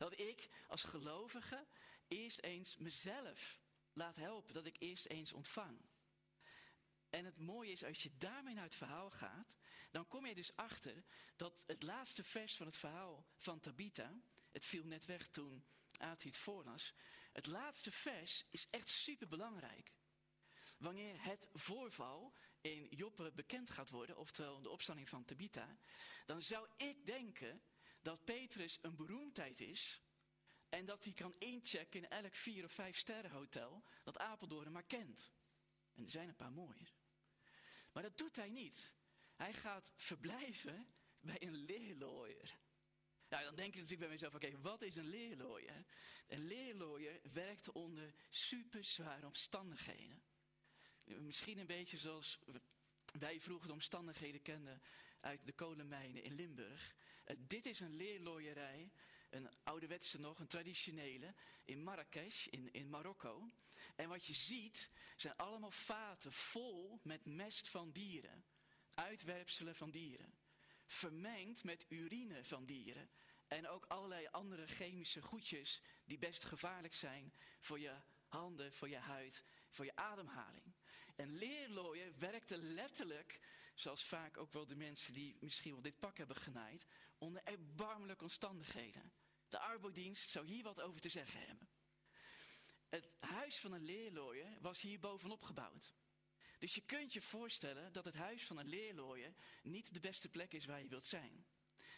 [0.00, 1.66] Dat ik als gelovige
[2.08, 3.60] eerst eens mezelf
[3.92, 5.80] laat helpen, dat ik eerst eens ontvang.
[7.10, 9.56] En het mooie is, als je daarmee naar het verhaal gaat,
[9.90, 11.04] dan kom je dus achter
[11.36, 14.20] dat het laatste vers van het verhaal van Tabitha,
[14.52, 15.64] het viel net weg toen
[15.98, 16.94] Ati het voorlas,
[17.32, 19.92] het laatste vers is echt super belangrijk.
[20.78, 25.78] Wanneer het voorval in Joppe bekend gaat worden, oftewel de opstanding van Tabitha,
[26.26, 27.62] dan zou ik denken
[28.02, 30.02] dat Petrus een beroemdheid is
[30.68, 34.86] en dat hij kan inchecken in elk vier of vijf sterren hotel dat Apeldoorn maar
[34.86, 35.32] kent.
[35.94, 36.86] En er zijn een paar mooie.
[37.92, 38.94] Maar dat doet hij niet.
[39.36, 42.58] Hij gaat verblijven bij een leerlooier.
[43.28, 45.84] Nou, dan denk ik natuurlijk bij mezelf, oké, wat is een leerlooier?
[46.26, 50.22] Een leerlooier werkt onder super zware omstandigheden.
[51.04, 52.38] Misschien een beetje zoals
[53.18, 54.82] wij vroeger de omstandigheden kenden
[55.20, 56.94] uit de kolenmijnen in Limburg.
[57.30, 58.92] Uh, dit is een leerlooierij,
[59.30, 63.50] een ouderwetse nog, een traditionele, in Marrakesh, in, in Marokko.
[63.96, 68.44] En wat je ziet, zijn allemaal vaten vol met mest van dieren.
[68.94, 70.34] Uitwerpselen van dieren.
[70.86, 73.10] Vermengd met urine van dieren.
[73.46, 77.94] En ook allerlei andere chemische goedjes die best gevaarlijk zijn voor je
[78.28, 80.74] handen, voor je huid, voor je ademhaling.
[81.16, 83.40] En leerlooien werkte letterlijk,
[83.80, 86.86] zoals vaak ook wel de mensen die misschien wel dit pak hebben genaaid,
[87.18, 89.12] onder erbarmelijke omstandigheden.
[89.48, 91.68] De arbeidsdienst zou hier wat over te zeggen hebben.
[92.88, 95.94] Het huis van een leerlooier was hier bovenop gebouwd.
[96.58, 100.52] Dus je kunt je voorstellen dat het huis van een leerlooier niet de beste plek
[100.52, 101.46] is waar je wilt zijn.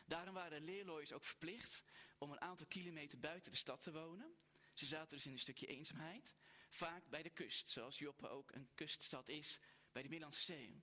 [0.07, 1.83] Daarom waren leerlooiers ook verplicht
[2.19, 4.35] om een aantal kilometer buiten de stad te wonen.
[4.75, 6.35] Ze zaten dus in een stukje eenzaamheid,
[6.69, 9.59] vaak bij de kust, zoals Joppe ook een kuststad is
[9.93, 10.83] bij de Middellandse Zee.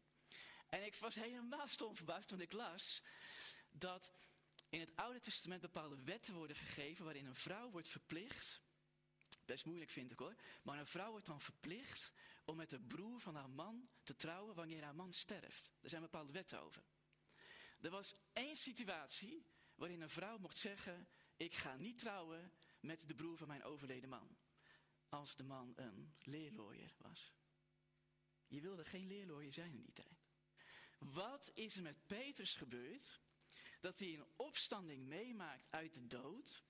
[0.70, 3.02] En ik was helemaal stom verbaasd toen ik las
[3.72, 4.12] dat
[4.70, 8.62] in het Oude Testament bepaalde wetten worden gegeven waarin een vrouw wordt verplicht,
[9.46, 12.12] best moeilijk vind ik hoor, maar een vrouw wordt dan verplicht
[12.46, 15.74] om met de broer van haar man te trouwen wanneer haar man sterft.
[15.82, 16.84] Er zijn bepaalde wetten over.
[17.82, 19.46] Er was één situatie
[19.76, 21.08] waarin een vrouw mocht zeggen,
[21.38, 24.38] ik ga niet trouwen met de broer van mijn overleden man.
[25.10, 27.34] Als de man een leerlooier was.
[28.48, 30.19] Je wilde geen leerlooier zijn in die tijd.
[31.00, 33.20] Wat is er met Petrus gebeurd?
[33.80, 36.64] Dat hij een opstanding meemaakt uit de dood.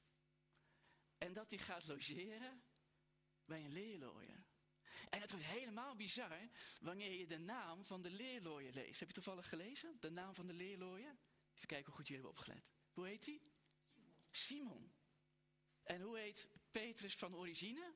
[1.17, 2.63] En dat hij gaat logeren
[3.45, 4.43] bij een leerlooier.
[5.09, 6.49] En het wordt helemaal bizar
[6.82, 8.99] wanneer je de naam van de leerlooier leest.
[8.99, 9.97] Heb je toevallig gelezen?
[9.99, 11.17] De naam van de leerlooier?
[11.53, 12.63] Even kijken hoe goed jullie hebben opgelet.
[12.91, 13.41] Hoe heet hij?
[14.32, 14.91] Simon.
[15.84, 17.93] En hoe heet Petrus van origine?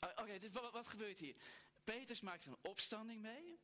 [0.00, 1.36] Oh, oké, okay, wat, wat gebeurt hier?
[1.84, 3.60] Petrus maakt een opstanding mee.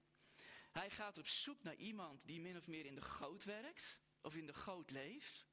[0.71, 4.01] Hij gaat op zoek naar iemand die min of meer in de goot werkt.
[4.21, 5.47] Of in de goot leeft.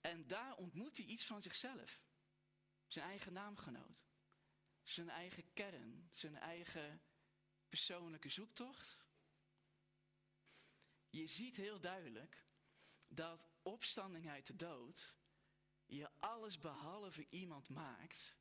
[0.00, 2.02] En daar ontmoet hij iets van zichzelf.
[2.86, 4.10] Zijn eigen naamgenoot.
[4.82, 6.10] Zijn eigen kern.
[6.12, 7.02] Zijn eigen
[7.68, 9.04] persoonlijke zoektocht.
[11.10, 12.44] Je ziet heel duidelijk
[13.08, 15.20] dat opstanding uit de dood
[15.86, 18.36] je alles behalve iemand maakt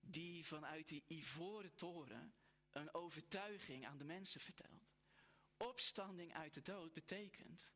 [0.00, 2.34] die vanuit die ivoren toren
[2.72, 4.75] een overtuiging aan de mensen vertelt.
[5.56, 7.70] Opstanding uit de dood betekent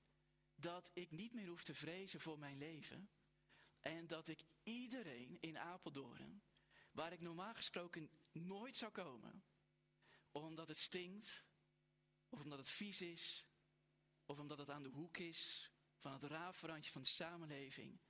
[0.55, 3.11] dat ik niet meer hoef te vrezen voor mijn leven
[3.81, 6.43] en dat ik iedereen in Apeldoorn,
[6.93, 9.45] waar ik normaal gesproken nooit zou komen,
[10.31, 11.47] omdat het stinkt,
[12.28, 13.47] of omdat het vies is,
[14.26, 18.01] of omdat het aan de hoek is van het raafrandje van de samenleving,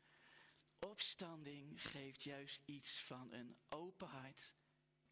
[0.78, 4.54] Opstanding geeft juist iets van een open hart,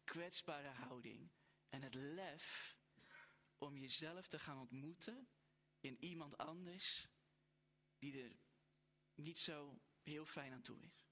[0.03, 1.29] kwetsbare houding
[1.69, 2.77] en het lef
[3.59, 5.27] om jezelf te gaan ontmoeten
[5.79, 7.07] in iemand anders
[7.97, 8.35] die er
[9.15, 11.07] niet zo heel fijn aan toe is.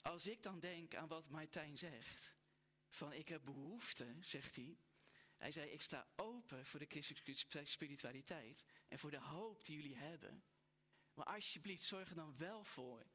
[0.00, 2.34] Als ik dan denk aan wat Martijn zegt,
[2.88, 4.78] van ik heb behoefte, zegt hij.
[5.36, 9.96] Hij zei, ik sta open voor de christelijke spiritualiteit en voor de hoop die jullie
[9.96, 10.44] hebben.
[11.14, 13.06] Maar alsjeblieft, zorg er dan wel voor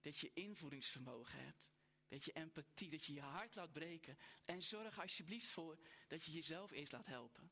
[0.00, 1.70] dat je invoedingsvermogen hebt.
[2.08, 4.18] Dat je empathie, dat je je hart laat breken.
[4.44, 5.78] En zorg alsjeblieft voor
[6.08, 7.50] dat je jezelf eerst laat helpen.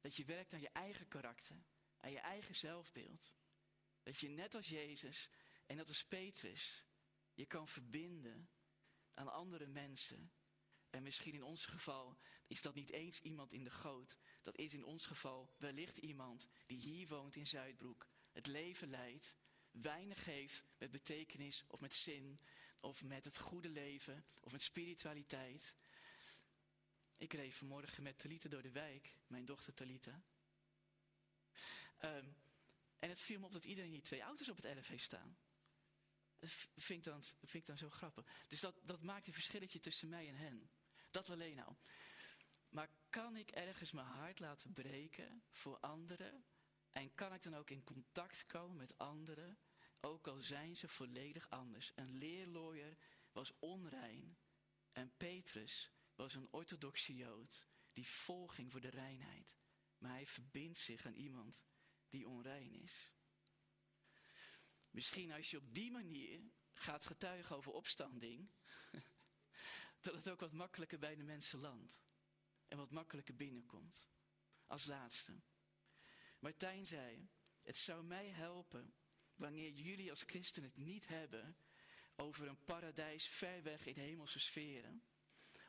[0.00, 1.56] Dat je werkt aan je eigen karakter,
[2.00, 3.32] aan je eigen zelfbeeld.
[4.02, 5.30] Dat je net als Jezus
[5.66, 6.84] en net als Petrus
[7.34, 8.48] je kan verbinden
[9.14, 10.32] aan andere mensen.
[10.90, 14.16] En misschien in ons geval is dat niet eens iemand in de goot.
[14.42, 19.36] Dat is in ons geval wellicht iemand die hier woont in Zuidbroek het leven leidt,
[19.70, 22.40] weinig heeft met betekenis of met zin
[22.84, 25.74] of met het goede leven of met spiritualiteit.
[27.16, 30.22] Ik reed vanmorgen met Talita door de wijk, mijn dochter Talita.
[31.98, 32.26] Ehm,
[32.98, 35.36] en het viel me op dat iedereen hier twee auto's op het erf heeft staan.
[36.38, 38.26] Dat vind ik dan, vind dan zo grappig.
[38.48, 40.70] Dus dat, dat maakt een verschilletje tussen mij en hen.
[41.10, 41.76] Dat alleen al.
[42.68, 46.44] Maar kan ik ergens mijn hart laten breken voor anderen?
[46.92, 49.58] En kan ik dan ook in contact komen met anderen?
[50.04, 51.92] Ook al zijn ze volledig anders.
[51.94, 52.96] Een leerlooier
[53.32, 54.38] was onrein.
[54.92, 59.56] En Petrus was een orthodoxe Jood die vol ging voor de reinheid.
[59.98, 61.64] Maar hij verbindt zich aan iemand
[62.08, 63.12] die onrein is.
[64.90, 68.50] Misschien als je op die manier gaat getuigen over opstanding,
[70.00, 72.02] dat het ook wat makkelijker bij de mensen landt.
[72.68, 74.08] En wat makkelijker binnenkomt.
[74.66, 75.40] Als laatste.
[76.38, 77.28] Martijn zei,
[77.62, 78.94] het zou mij helpen
[79.36, 81.56] wanneer jullie als christen het niet hebben
[82.16, 85.02] over een paradijs ver weg in hemelse sferen.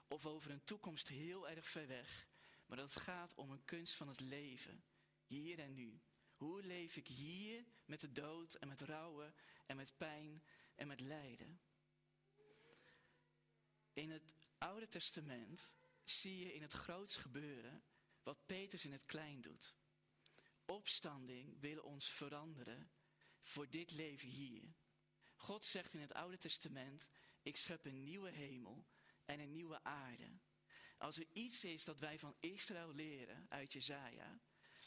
[0.08, 2.28] Of over een toekomst heel erg ver weg.
[2.66, 4.84] Maar dat gaat om een kunst van het leven.
[5.26, 6.02] Hier en nu.
[6.36, 9.34] Hoe leef ik hier met de dood en met rouwen
[9.66, 10.44] en met pijn
[10.76, 11.60] en met lijden?
[13.94, 17.84] In het Oude Testament zie je in het groots gebeuren
[18.24, 19.76] wat Petrus in het klein doet.
[20.66, 22.90] Opstanding wil ons veranderen
[23.46, 24.74] voor dit leven hier.
[25.36, 27.10] God zegt in het Oude Testament,
[27.42, 28.86] ik schep een nieuwe hemel
[29.26, 30.40] en een nieuwe aarde.
[30.98, 34.42] Als er iets is dat wij van Israël leren uit Jezaja,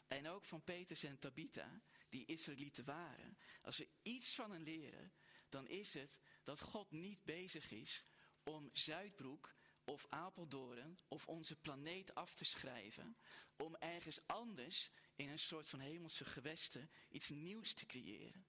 [0.08, 3.38] en ook van Petrus en Tabitha, die Israëlieten waren.
[3.62, 5.12] Als we iets van hen leren,
[5.48, 8.04] dan is het dat God niet bezig is
[8.42, 9.54] om Zuidbroek
[9.84, 13.16] of Apeldoorn of onze planeet af te schrijven.
[13.56, 18.46] Om ergens anders in een soort van hemelse gewesten iets nieuws te creëren.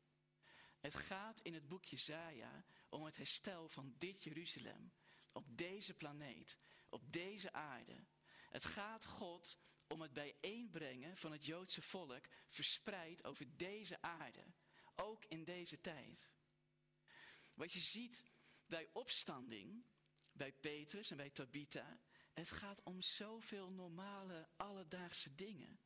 [0.80, 4.91] Het gaat in het boek Jezaja om het herstel van dit Jeruzalem.
[5.32, 6.58] Op deze planeet,
[6.90, 8.06] op deze aarde.
[8.50, 14.44] Het gaat God om het bijeenbrengen van het Joodse volk verspreid over deze aarde.
[14.96, 16.32] Ook in deze tijd.
[17.54, 18.24] Wat je ziet
[18.66, 19.86] bij opstanding,
[20.32, 22.00] bij Petrus en bij Tabitha,
[22.34, 25.80] het gaat om zoveel normale, alledaagse dingen.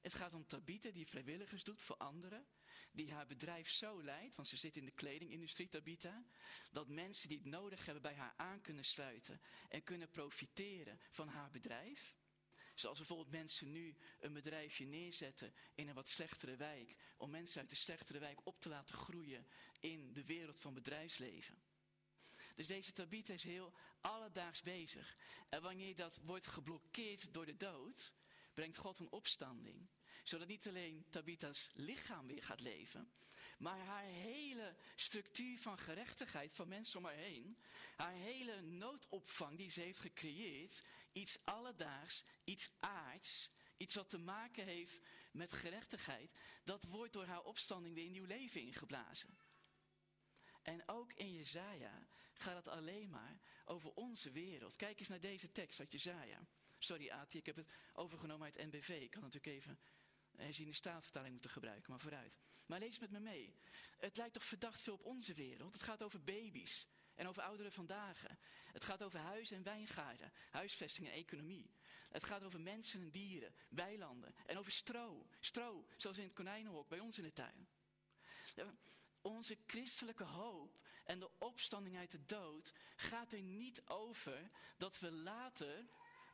[0.00, 2.46] Het gaat om Tabitha die vrijwilligers doet voor anderen,
[2.92, 6.24] die haar bedrijf zo leidt, want ze zit in de kledingindustrie, Tabitha,
[6.70, 11.28] dat mensen die het nodig hebben bij haar aan kunnen sluiten en kunnen profiteren van
[11.28, 12.16] haar bedrijf.
[12.74, 16.96] Zoals bijvoorbeeld mensen nu een bedrijfje neerzetten in een wat slechtere wijk.
[17.16, 19.46] Om mensen uit de slechtere wijk op te laten groeien
[19.80, 21.62] in de wereld van bedrijfsleven.
[22.54, 25.16] Dus deze Tabitha is heel alledaags bezig.
[25.48, 28.14] En wanneer dat wordt geblokkeerd door de dood,
[28.58, 29.88] brengt God een opstanding.
[30.22, 33.12] Zodat niet alleen Tabitha's lichaam weer gaat leven,
[33.58, 37.58] maar haar hele structuur van gerechtigheid van mensen om haar heen,
[37.96, 40.82] haar hele noodopvang die ze heeft gecreëerd,
[41.12, 45.00] iets alledaags, iets aards, iets wat te maken heeft
[45.32, 46.30] met gerechtigheid,
[46.64, 49.38] dat wordt door haar opstanding weer een nieuw leven ingeblazen.
[50.62, 54.76] En ook in Jezaja gaat het alleen maar over onze wereld.
[54.76, 56.46] Kijk eens naar deze tekst uit Jezaja.
[56.78, 58.88] Sorry Ati, ik heb het overgenomen uit NBV.
[58.88, 59.78] Ik kan natuurlijk even
[60.36, 62.38] herziene staatvertaling moeten gebruiken, maar vooruit.
[62.66, 63.54] Maar lees met me mee.
[63.98, 65.72] Het lijkt toch verdacht veel op onze wereld.
[65.72, 68.24] Het gaat over baby's en over ouderen vandaag.
[68.72, 71.70] Het gaat over huizen en wijngaarden, huisvesting en economie.
[72.08, 75.26] Het gaat over mensen en dieren, weilanden en over stro.
[75.40, 77.68] Stro, zoals in het konijnenhok bij ons in de tuin.
[79.20, 85.12] Onze christelijke hoop en de opstanding uit de dood gaat er niet over dat we
[85.12, 85.88] later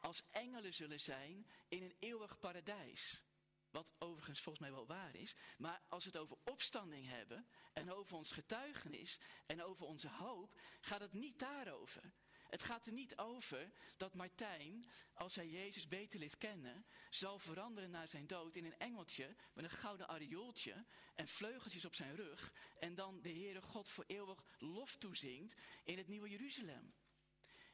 [0.04, 3.22] als engelen zullen zijn in een eeuwig paradijs.
[3.70, 5.34] Wat overigens volgens mij wel waar is.
[5.58, 10.60] Maar als we het over opstanding hebben en over ons getuigenis en over onze hoop,
[10.80, 12.12] gaat het niet daarover.
[12.48, 17.90] Het gaat er niet over dat Martijn, als hij Jezus beter leert kennen, zal veranderen
[17.90, 22.52] na zijn dood in een engeltje met een gouden areooltje en vleugeltjes op zijn rug
[22.78, 25.54] en dan de Heere God voor eeuwig lof toezingt
[25.84, 26.94] in het nieuwe Jeruzalem.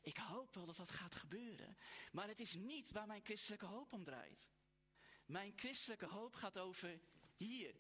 [0.00, 1.76] Ik hoop wel dat dat gaat gebeuren,
[2.12, 4.50] maar het is niet waar mijn christelijke hoop om draait.
[5.26, 7.00] Mijn christelijke hoop gaat over
[7.36, 7.74] hier.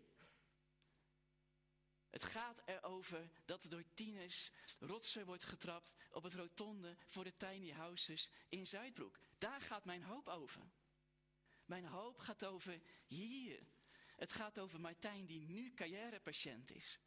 [2.10, 7.36] Het gaat erover dat er door tieners rotsen wordt getrapt op het rotonde voor de
[7.36, 9.18] tiny houses in Zuidbroek.
[9.38, 10.62] Daar gaat mijn hoop over.
[11.64, 13.66] Mijn hoop gaat over hier.
[14.16, 17.00] Het gaat over Martijn die nu carrièrepatiënt is.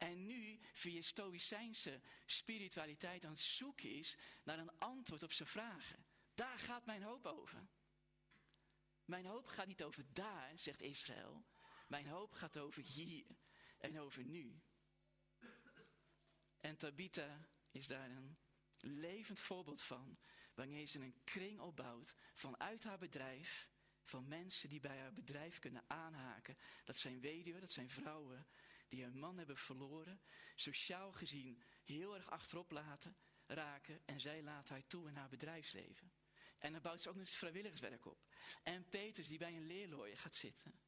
[0.00, 6.04] En nu via stoïcijnse spiritualiteit aan het zoeken is naar een antwoord op zijn vragen.
[6.34, 7.68] Daar gaat mijn hoop over.
[9.04, 11.44] Mijn hoop gaat niet over daar, zegt Israël.
[11.88, 13.26] Mijn hoop gaat over hier.
[13.78, 14.60] en over nu.
[16.60, 18.38] En Tabitha is daar een
[18.78, 20.18] levend voorbeeld van,
[20.54, 23.70] wanneer ze een kring opbouwt vanuit haar bedrijf,
[24.02, 26.56] van mensen die bij haar bedrijf kunnen aanhaken.
[26.84, 28.46] Dat zijn weduwen, dat zijn vrouwen
[28.90, 30.20] die hun man hebben verloren,
[30.54, 36.12] sociaal gezien heel erg achterop laten raken en zij laat haar toe in haar bedrijfsleven.
[36.58, 38.26] En dan bouwt ze ook nog eens vrijwilligerswerk op.
[38.62, 40.80] En Peters die bij een leerlooier gaat zitten.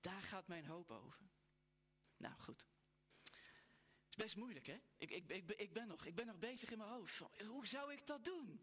[0.00, 1.30] Daar gaat mijn hoop over.
[2.16, 2.66] Nou goed.
[3.24, 4.80] Het is best moeilijk hè.
[4.96, 7.18] Ik, ik, ik, ik, ben, nog, ik ben nog bezig in mijn hoofd.
[7.46, 8.60] Hoe zou ik dat doen?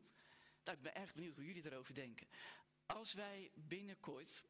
[0.63, 2.27] Nou, ik ben erg benieuwd hoe jullie erover denken.
[2.85, 4.43] Als wij binnenkort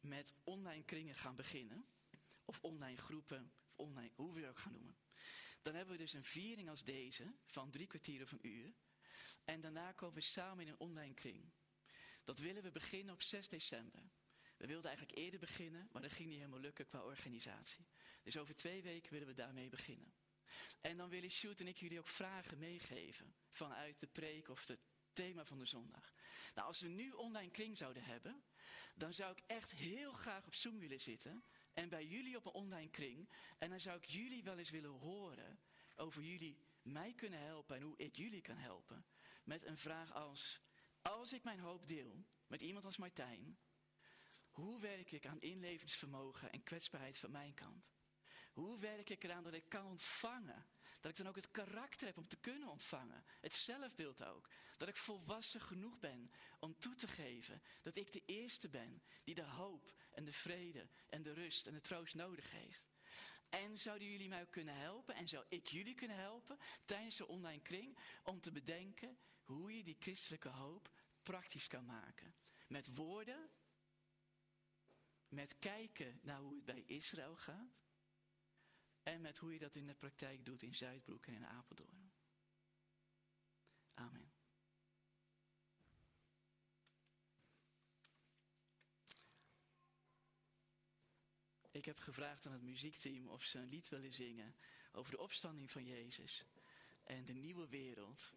[0.00, 1.86] met online kringen gaan beginnen.
[2.50, 3.52] Of online groepen.
[3.64, 4.96] Of online, hoe we het ook gaan noemen.
[5.62, 7.34] Dan hebben we dus een viering als deze.
[7.46, 8.74] Van drie kwartier een uur.
[9.44, 11.50] En daarna komen we samen in een online kring.
[12.24, 14.10] Dat willen we beginnen op 6 december.
[14.56, 17.86] We wilden eigenlijk eerder beginnen, maar dat ging niet helemaal lukken qua organisatie.
[18.22, 20.14] Dus over twee weken willen we daarmee beginnen.
[20.80, 24.80] En dan willen Sjoerd en ik jullie ook vragen meegeven vanuit de preek of het
[25.12, 26.14] thema van de zondag.
[26.54, 28.44] Nou, als we nu online kring zouden hebben,
[28.94, 31.44] dan zou ik echt heel graag op Zoom willen zitten
[31.80, 33.28] en bij jullie op een online kring.
[33.58, 35.58] En dan zou ik jullie wel eens willen horen
[35.96, 39.04] over jullie mij kunnen helpen en hoe ik jullie kan helpen.
[39.44, 40.60] Met een vraag als,
[41.02, 43.58] als ik mijn hoop deel met iemand als Martijn,
[44.50, 47.92] hoe werk ik aan inlevingsvermogen en kwetsbaarheid van mijn kant?
[48.52, 50.66] Hoe werk ik eraan dat ik kan ontvangen?
[51.00, 53.24] Dat ik dan ook het karakter heb om te kunnen ontvangen.
[53.40, 54.50] Het zelfbeeld ook.
[54.76, 59.34] Dat ik volwassen genoeg ben om toe te geven dat ik de eerste ben die
[59.34, 62.90] de hoop en de vrede en de rust en de troost nodig heeft.
[63.48, 67.62] En zouden jullie mij kunnen helpen en zou ik jullie kunnen helpen tijdens de online
[67.62, 70.90] kring om te bedenken hoe je die christelijke hoop
[71.22, 72.34] praktisch kan maken.
[72.66, 73.50] Met woorden,
[75.28, 77.80] met kijken naar hoe het bij Israël gaat
[79.02, 82.12] en met hoe je dat in de praktijk doet in Zuidbroek en in Apeldoorn.
[83.94, 84.29] Amen.
[91.80, 94.54] Ik heb gevraagd aan het muziekteam of ze een lied willen zingen
[94.92, 96.44] over de opstanding van Jezus
[97.04, 98.32] en de nieuwe wereld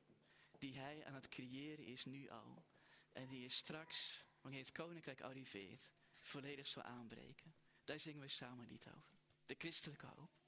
[0.57, 2.65] die Hij aan het creëren is nu al.
[3.11, 5.89] En die je straks, wanneer het koninkrijk arriveert,
[6.19, 7.55] volledig zal aanbreken.
[7.83, 9.17] Daar zingen we samen een lied over.
[9.45, 10.42] De christelijke hoop.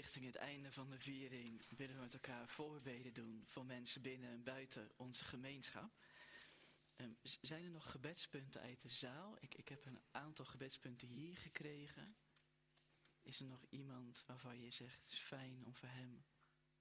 [0.00, 4.30] Richting het einde van de viering willen we met elkaar voorbeden doen voor mensen binnen
[4.30, 5.98] en buiten onze gemeenschap.
[6.96, 9.36] Ehm, zijn er nog gebedspunten uit de zaal?
[9.40, 12.16] Ik, ik heb een aantal gebedspunten hier gekregen.
[13.22, 16.24] Is er nog iemand waarvan je zegt het is fijn om voor hem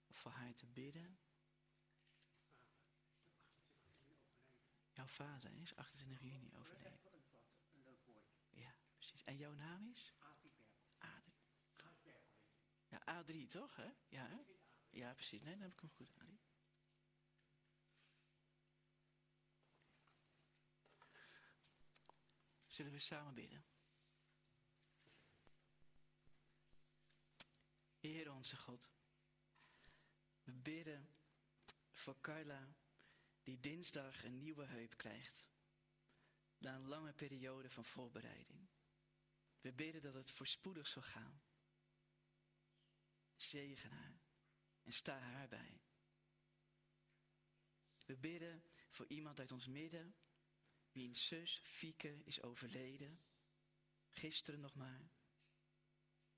[0.07, 1.19] of voor haar te bidden?
[4.91, 6.99] Jouw vader is 28 juni overleden.
[8.49, 9.23] Ja, precies.
[9.23, 10.13] En jouw naam is?
[10.17, 10.59] Adrie.
[12.89, 13.91] Ja, A3 toch, hè?
[14.07, 14.37] Ja, hè?
[14.89, 15.41] Ja, precies.
[15.41, 16.39] Nee, dan heb ik hem goed, Adrie.
[22.67, 23.65] Zullen we samen bidden?
[27.99, 28.89] Heer onze God,
[30.43, 31.09] we bidden
[31.91, 32.75] voor Carla,
[33.43, 35.49] die dinsdag een nieuwe heup krijgt.
[36.57, 38.69] Na een lange periode van voorbereiding.
[39.61, 41.41] We bidden dat het voorspoedig zal gaan.
[43.41, 44.21] Zegen haar
[44.83, 45.81] en sta haar bij.
[48.05, 50.15] We bidden voor iemand uit ons midden,
[50.91, 53.21] wiens zus Fieke is overleden,
[54.09, 55.11] gisteren nog maar.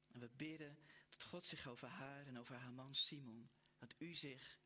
[0.07, 0.77] En we bidden
[1.09, 4.59] dat God zich over haar en over haar man Simon, dat u zich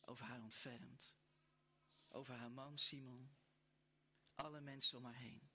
[0.00, 1.16] over haar ontfermt.
[2.08, 3.36] Over haar man Simon,
[4.34, 5.50] alle mensen om haar heen.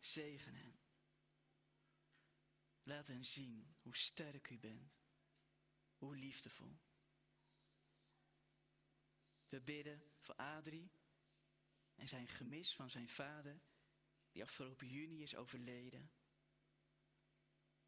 [0.00, 0.71] Zegen hen.
[2.82, 4.92] Laat hen zien hoe sterk u bent,
[5.96, 6.80] hoe liefdevol.
[9.48, 10.90] We bidden voor Adrie
[11.94, 13.60] en zijn gemis van zijn vader,
[14.30, 16.12] die afgelopen juni is overleden.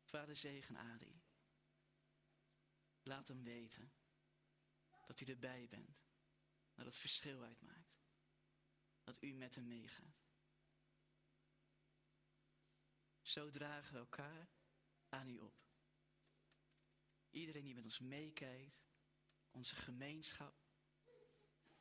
[0.02, 1.22] Vader zegen Adrie.
[3.02, 3.92] Laat hem weten
[5.06, 6.04] dat u erbij bent,
[6.74, 8.02] dat het verschil uitmaakt,
[9.02, 10.24] dat u met hem meegaat.
[13.20, 14.48] Zo dragen we elkaar
[15.14, 15.62] aan u op.
[17.30, 18.86] Iedereen die met ons meekijkt,
[19.50, 20.54] onze gemeenschap,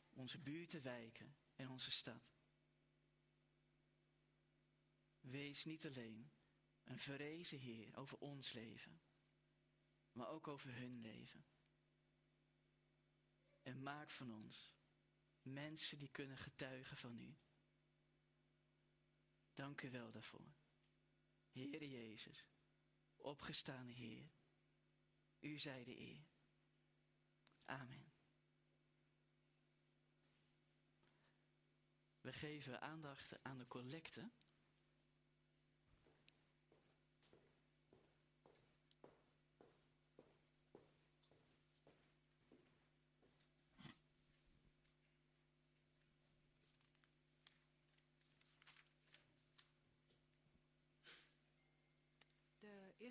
[0.09, 2.35] onze buurten, wijken en onze stad.
[5.19, 6.31] Wees niet alleen
[6.83, 9.01] een verrezen Heer over ons leven,
[10.11, 11.45] maar ook over hun leven.
[13.61, 14.75] En maak van ons
[15.41, 17.37] mensen die kunnen getuigen van u.
[19.53, 20.53] Dank u wel daarvoor.
[21.51, 22.52] Heere Jezus,
[23.23, 24.31] opgestane Heer,
[25.39, 26.27] u zij de eer.
[27.65, 28.13] Amen.
[32.21, 34.31] We geven aandacht aan de collecte.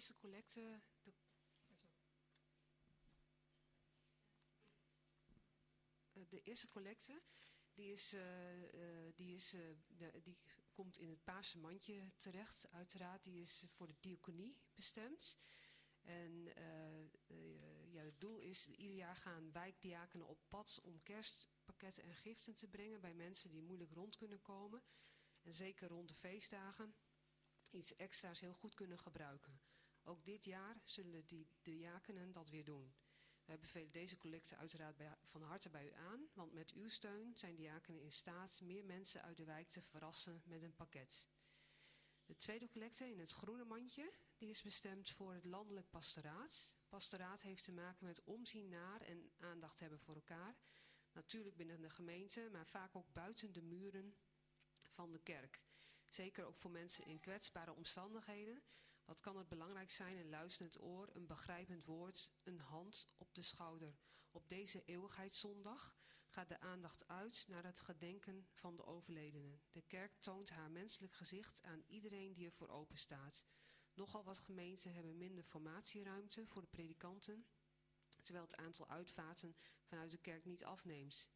[0.06, 0.80] De collecte.
[1.02, 1.12] De,
[6.22, 7.22] Eh, de eerste collecte.
[7.74, 9.56] Die, is, eh, eh, die, is,
[10.22, 10.38] die
[10.72, 12.70] komt in het paarse mandje terecht.
[12.70, 15.38] Uiteraard, die is voor de diaconie bestemd.
[16.02, 16.44] En
[17.90, 22.68] ja, het doel is, ieder jaar gaan wijkdiakenen op pad om kerstpakketten en giften te
[22.68, 24.82] brengen bij mensen die moeilijk rond kunnen komen.
[25.42, 26.94] En zeker rond de feestdagen
[27.70, 29.61] iets extra's heel goed kunnen gebruiken.
[30.04, 32.94] Ook dit jaar zullen die diakenen dat weer doen.
[33.44, 37.36] Wij bevelen deze collecte uiteraard bij, van harte bij u aan, want met uw steun
[37.36, 41.28] zijn diakenen in staat meer mensen uit de wijk te verrassen met een pakket.
[42.24, 46.76] De tweede collecte in het groene mandje, die is bestemd voor het landelijk pastoraat.
[46.88, 50.56] Pastoraat heeft te maken met omzien naar en aandacht hebben voor elkaar.
[51.12, 54.14] Natuurlijk binnen de gemeente, maar vaak ook buiten de muren
[54.88, 55.60] van de kerk.
[56.08, 58.62] Zeker ook voor mensen in kwetsbare omstandigheden.
[59.12, 63.42] Wat kan het belangrijk zijn, een luisterend oor, een begrijpend woord, een hand op de
[63.42, 63.98] schouder.
[64.30, 69.62] Op deze eeuwigheidszondag gaat de aandacht uit naar het gedenken van de overledenen.
[69.72, 73.46] De kerk toont haar menselijk gezicht aan iedereen die ervoor open staat.
[73.94, 77.46] Nogal wat gemeenten hebben minder formatieruimte voor de predikanten,
[78.22, 81.30] terwijl het aantal uitvaarten vanuit de kerk niet afneemt.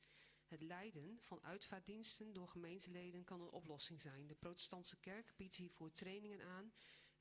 [0.46, 4.26] Het leiden van uitvaartdiensten door gemeenteleden kan een oplossing zijn.
[4.26, 6.72] De protestantse kerk biedt hiervoor trainingen aan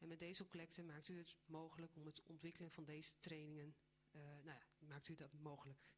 [0.06, 3.76] en met deze collecte maakt u het mogelijk om het ontwikkelen van deze trainingen,
[4.12, 5.92] eh, nou ja, maakt u dat mogelijk.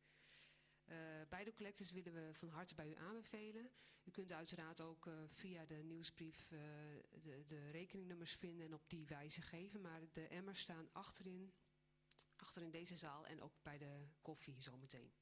[0.86, 0.98] Eh,
[1.30, 3.72] beide collectes willen we van harte bij u aanbevelen.
[4.04, 9.06] U kunt uiteraard ook eh, via de nieuwsbrief de, de rekeningnummers vinden en op die
[9.06, 9.82] wijze geven.
[9.82, 11.54] Maar de emmers staan achterin,
[12.36, 15.14] achter in deze zaal en ook bij de koffie zometeen.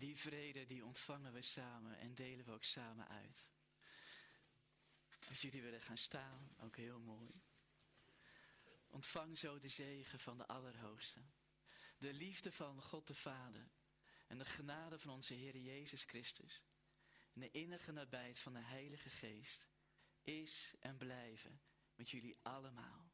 [0.00, 3.50] Die vrede die ontvangen we samen en delen we ook samen uit.
[5.28, 7.42] Als jullie willen gaan staan, ook heel mooi.
[8.86, 11.20] Ontvang zo de zegen van de Allerhoogste.
[11.98, 13.70] De liefde van God de Vader
[14.26, 16.62] en de genade van onze Heer Jezus Christus.
[17.32, 19.68] En de innige nabijheid van de Heilige Geest
[20.22, 21.60] is en blijven
[21.94, 23.12] met jullie allemaal.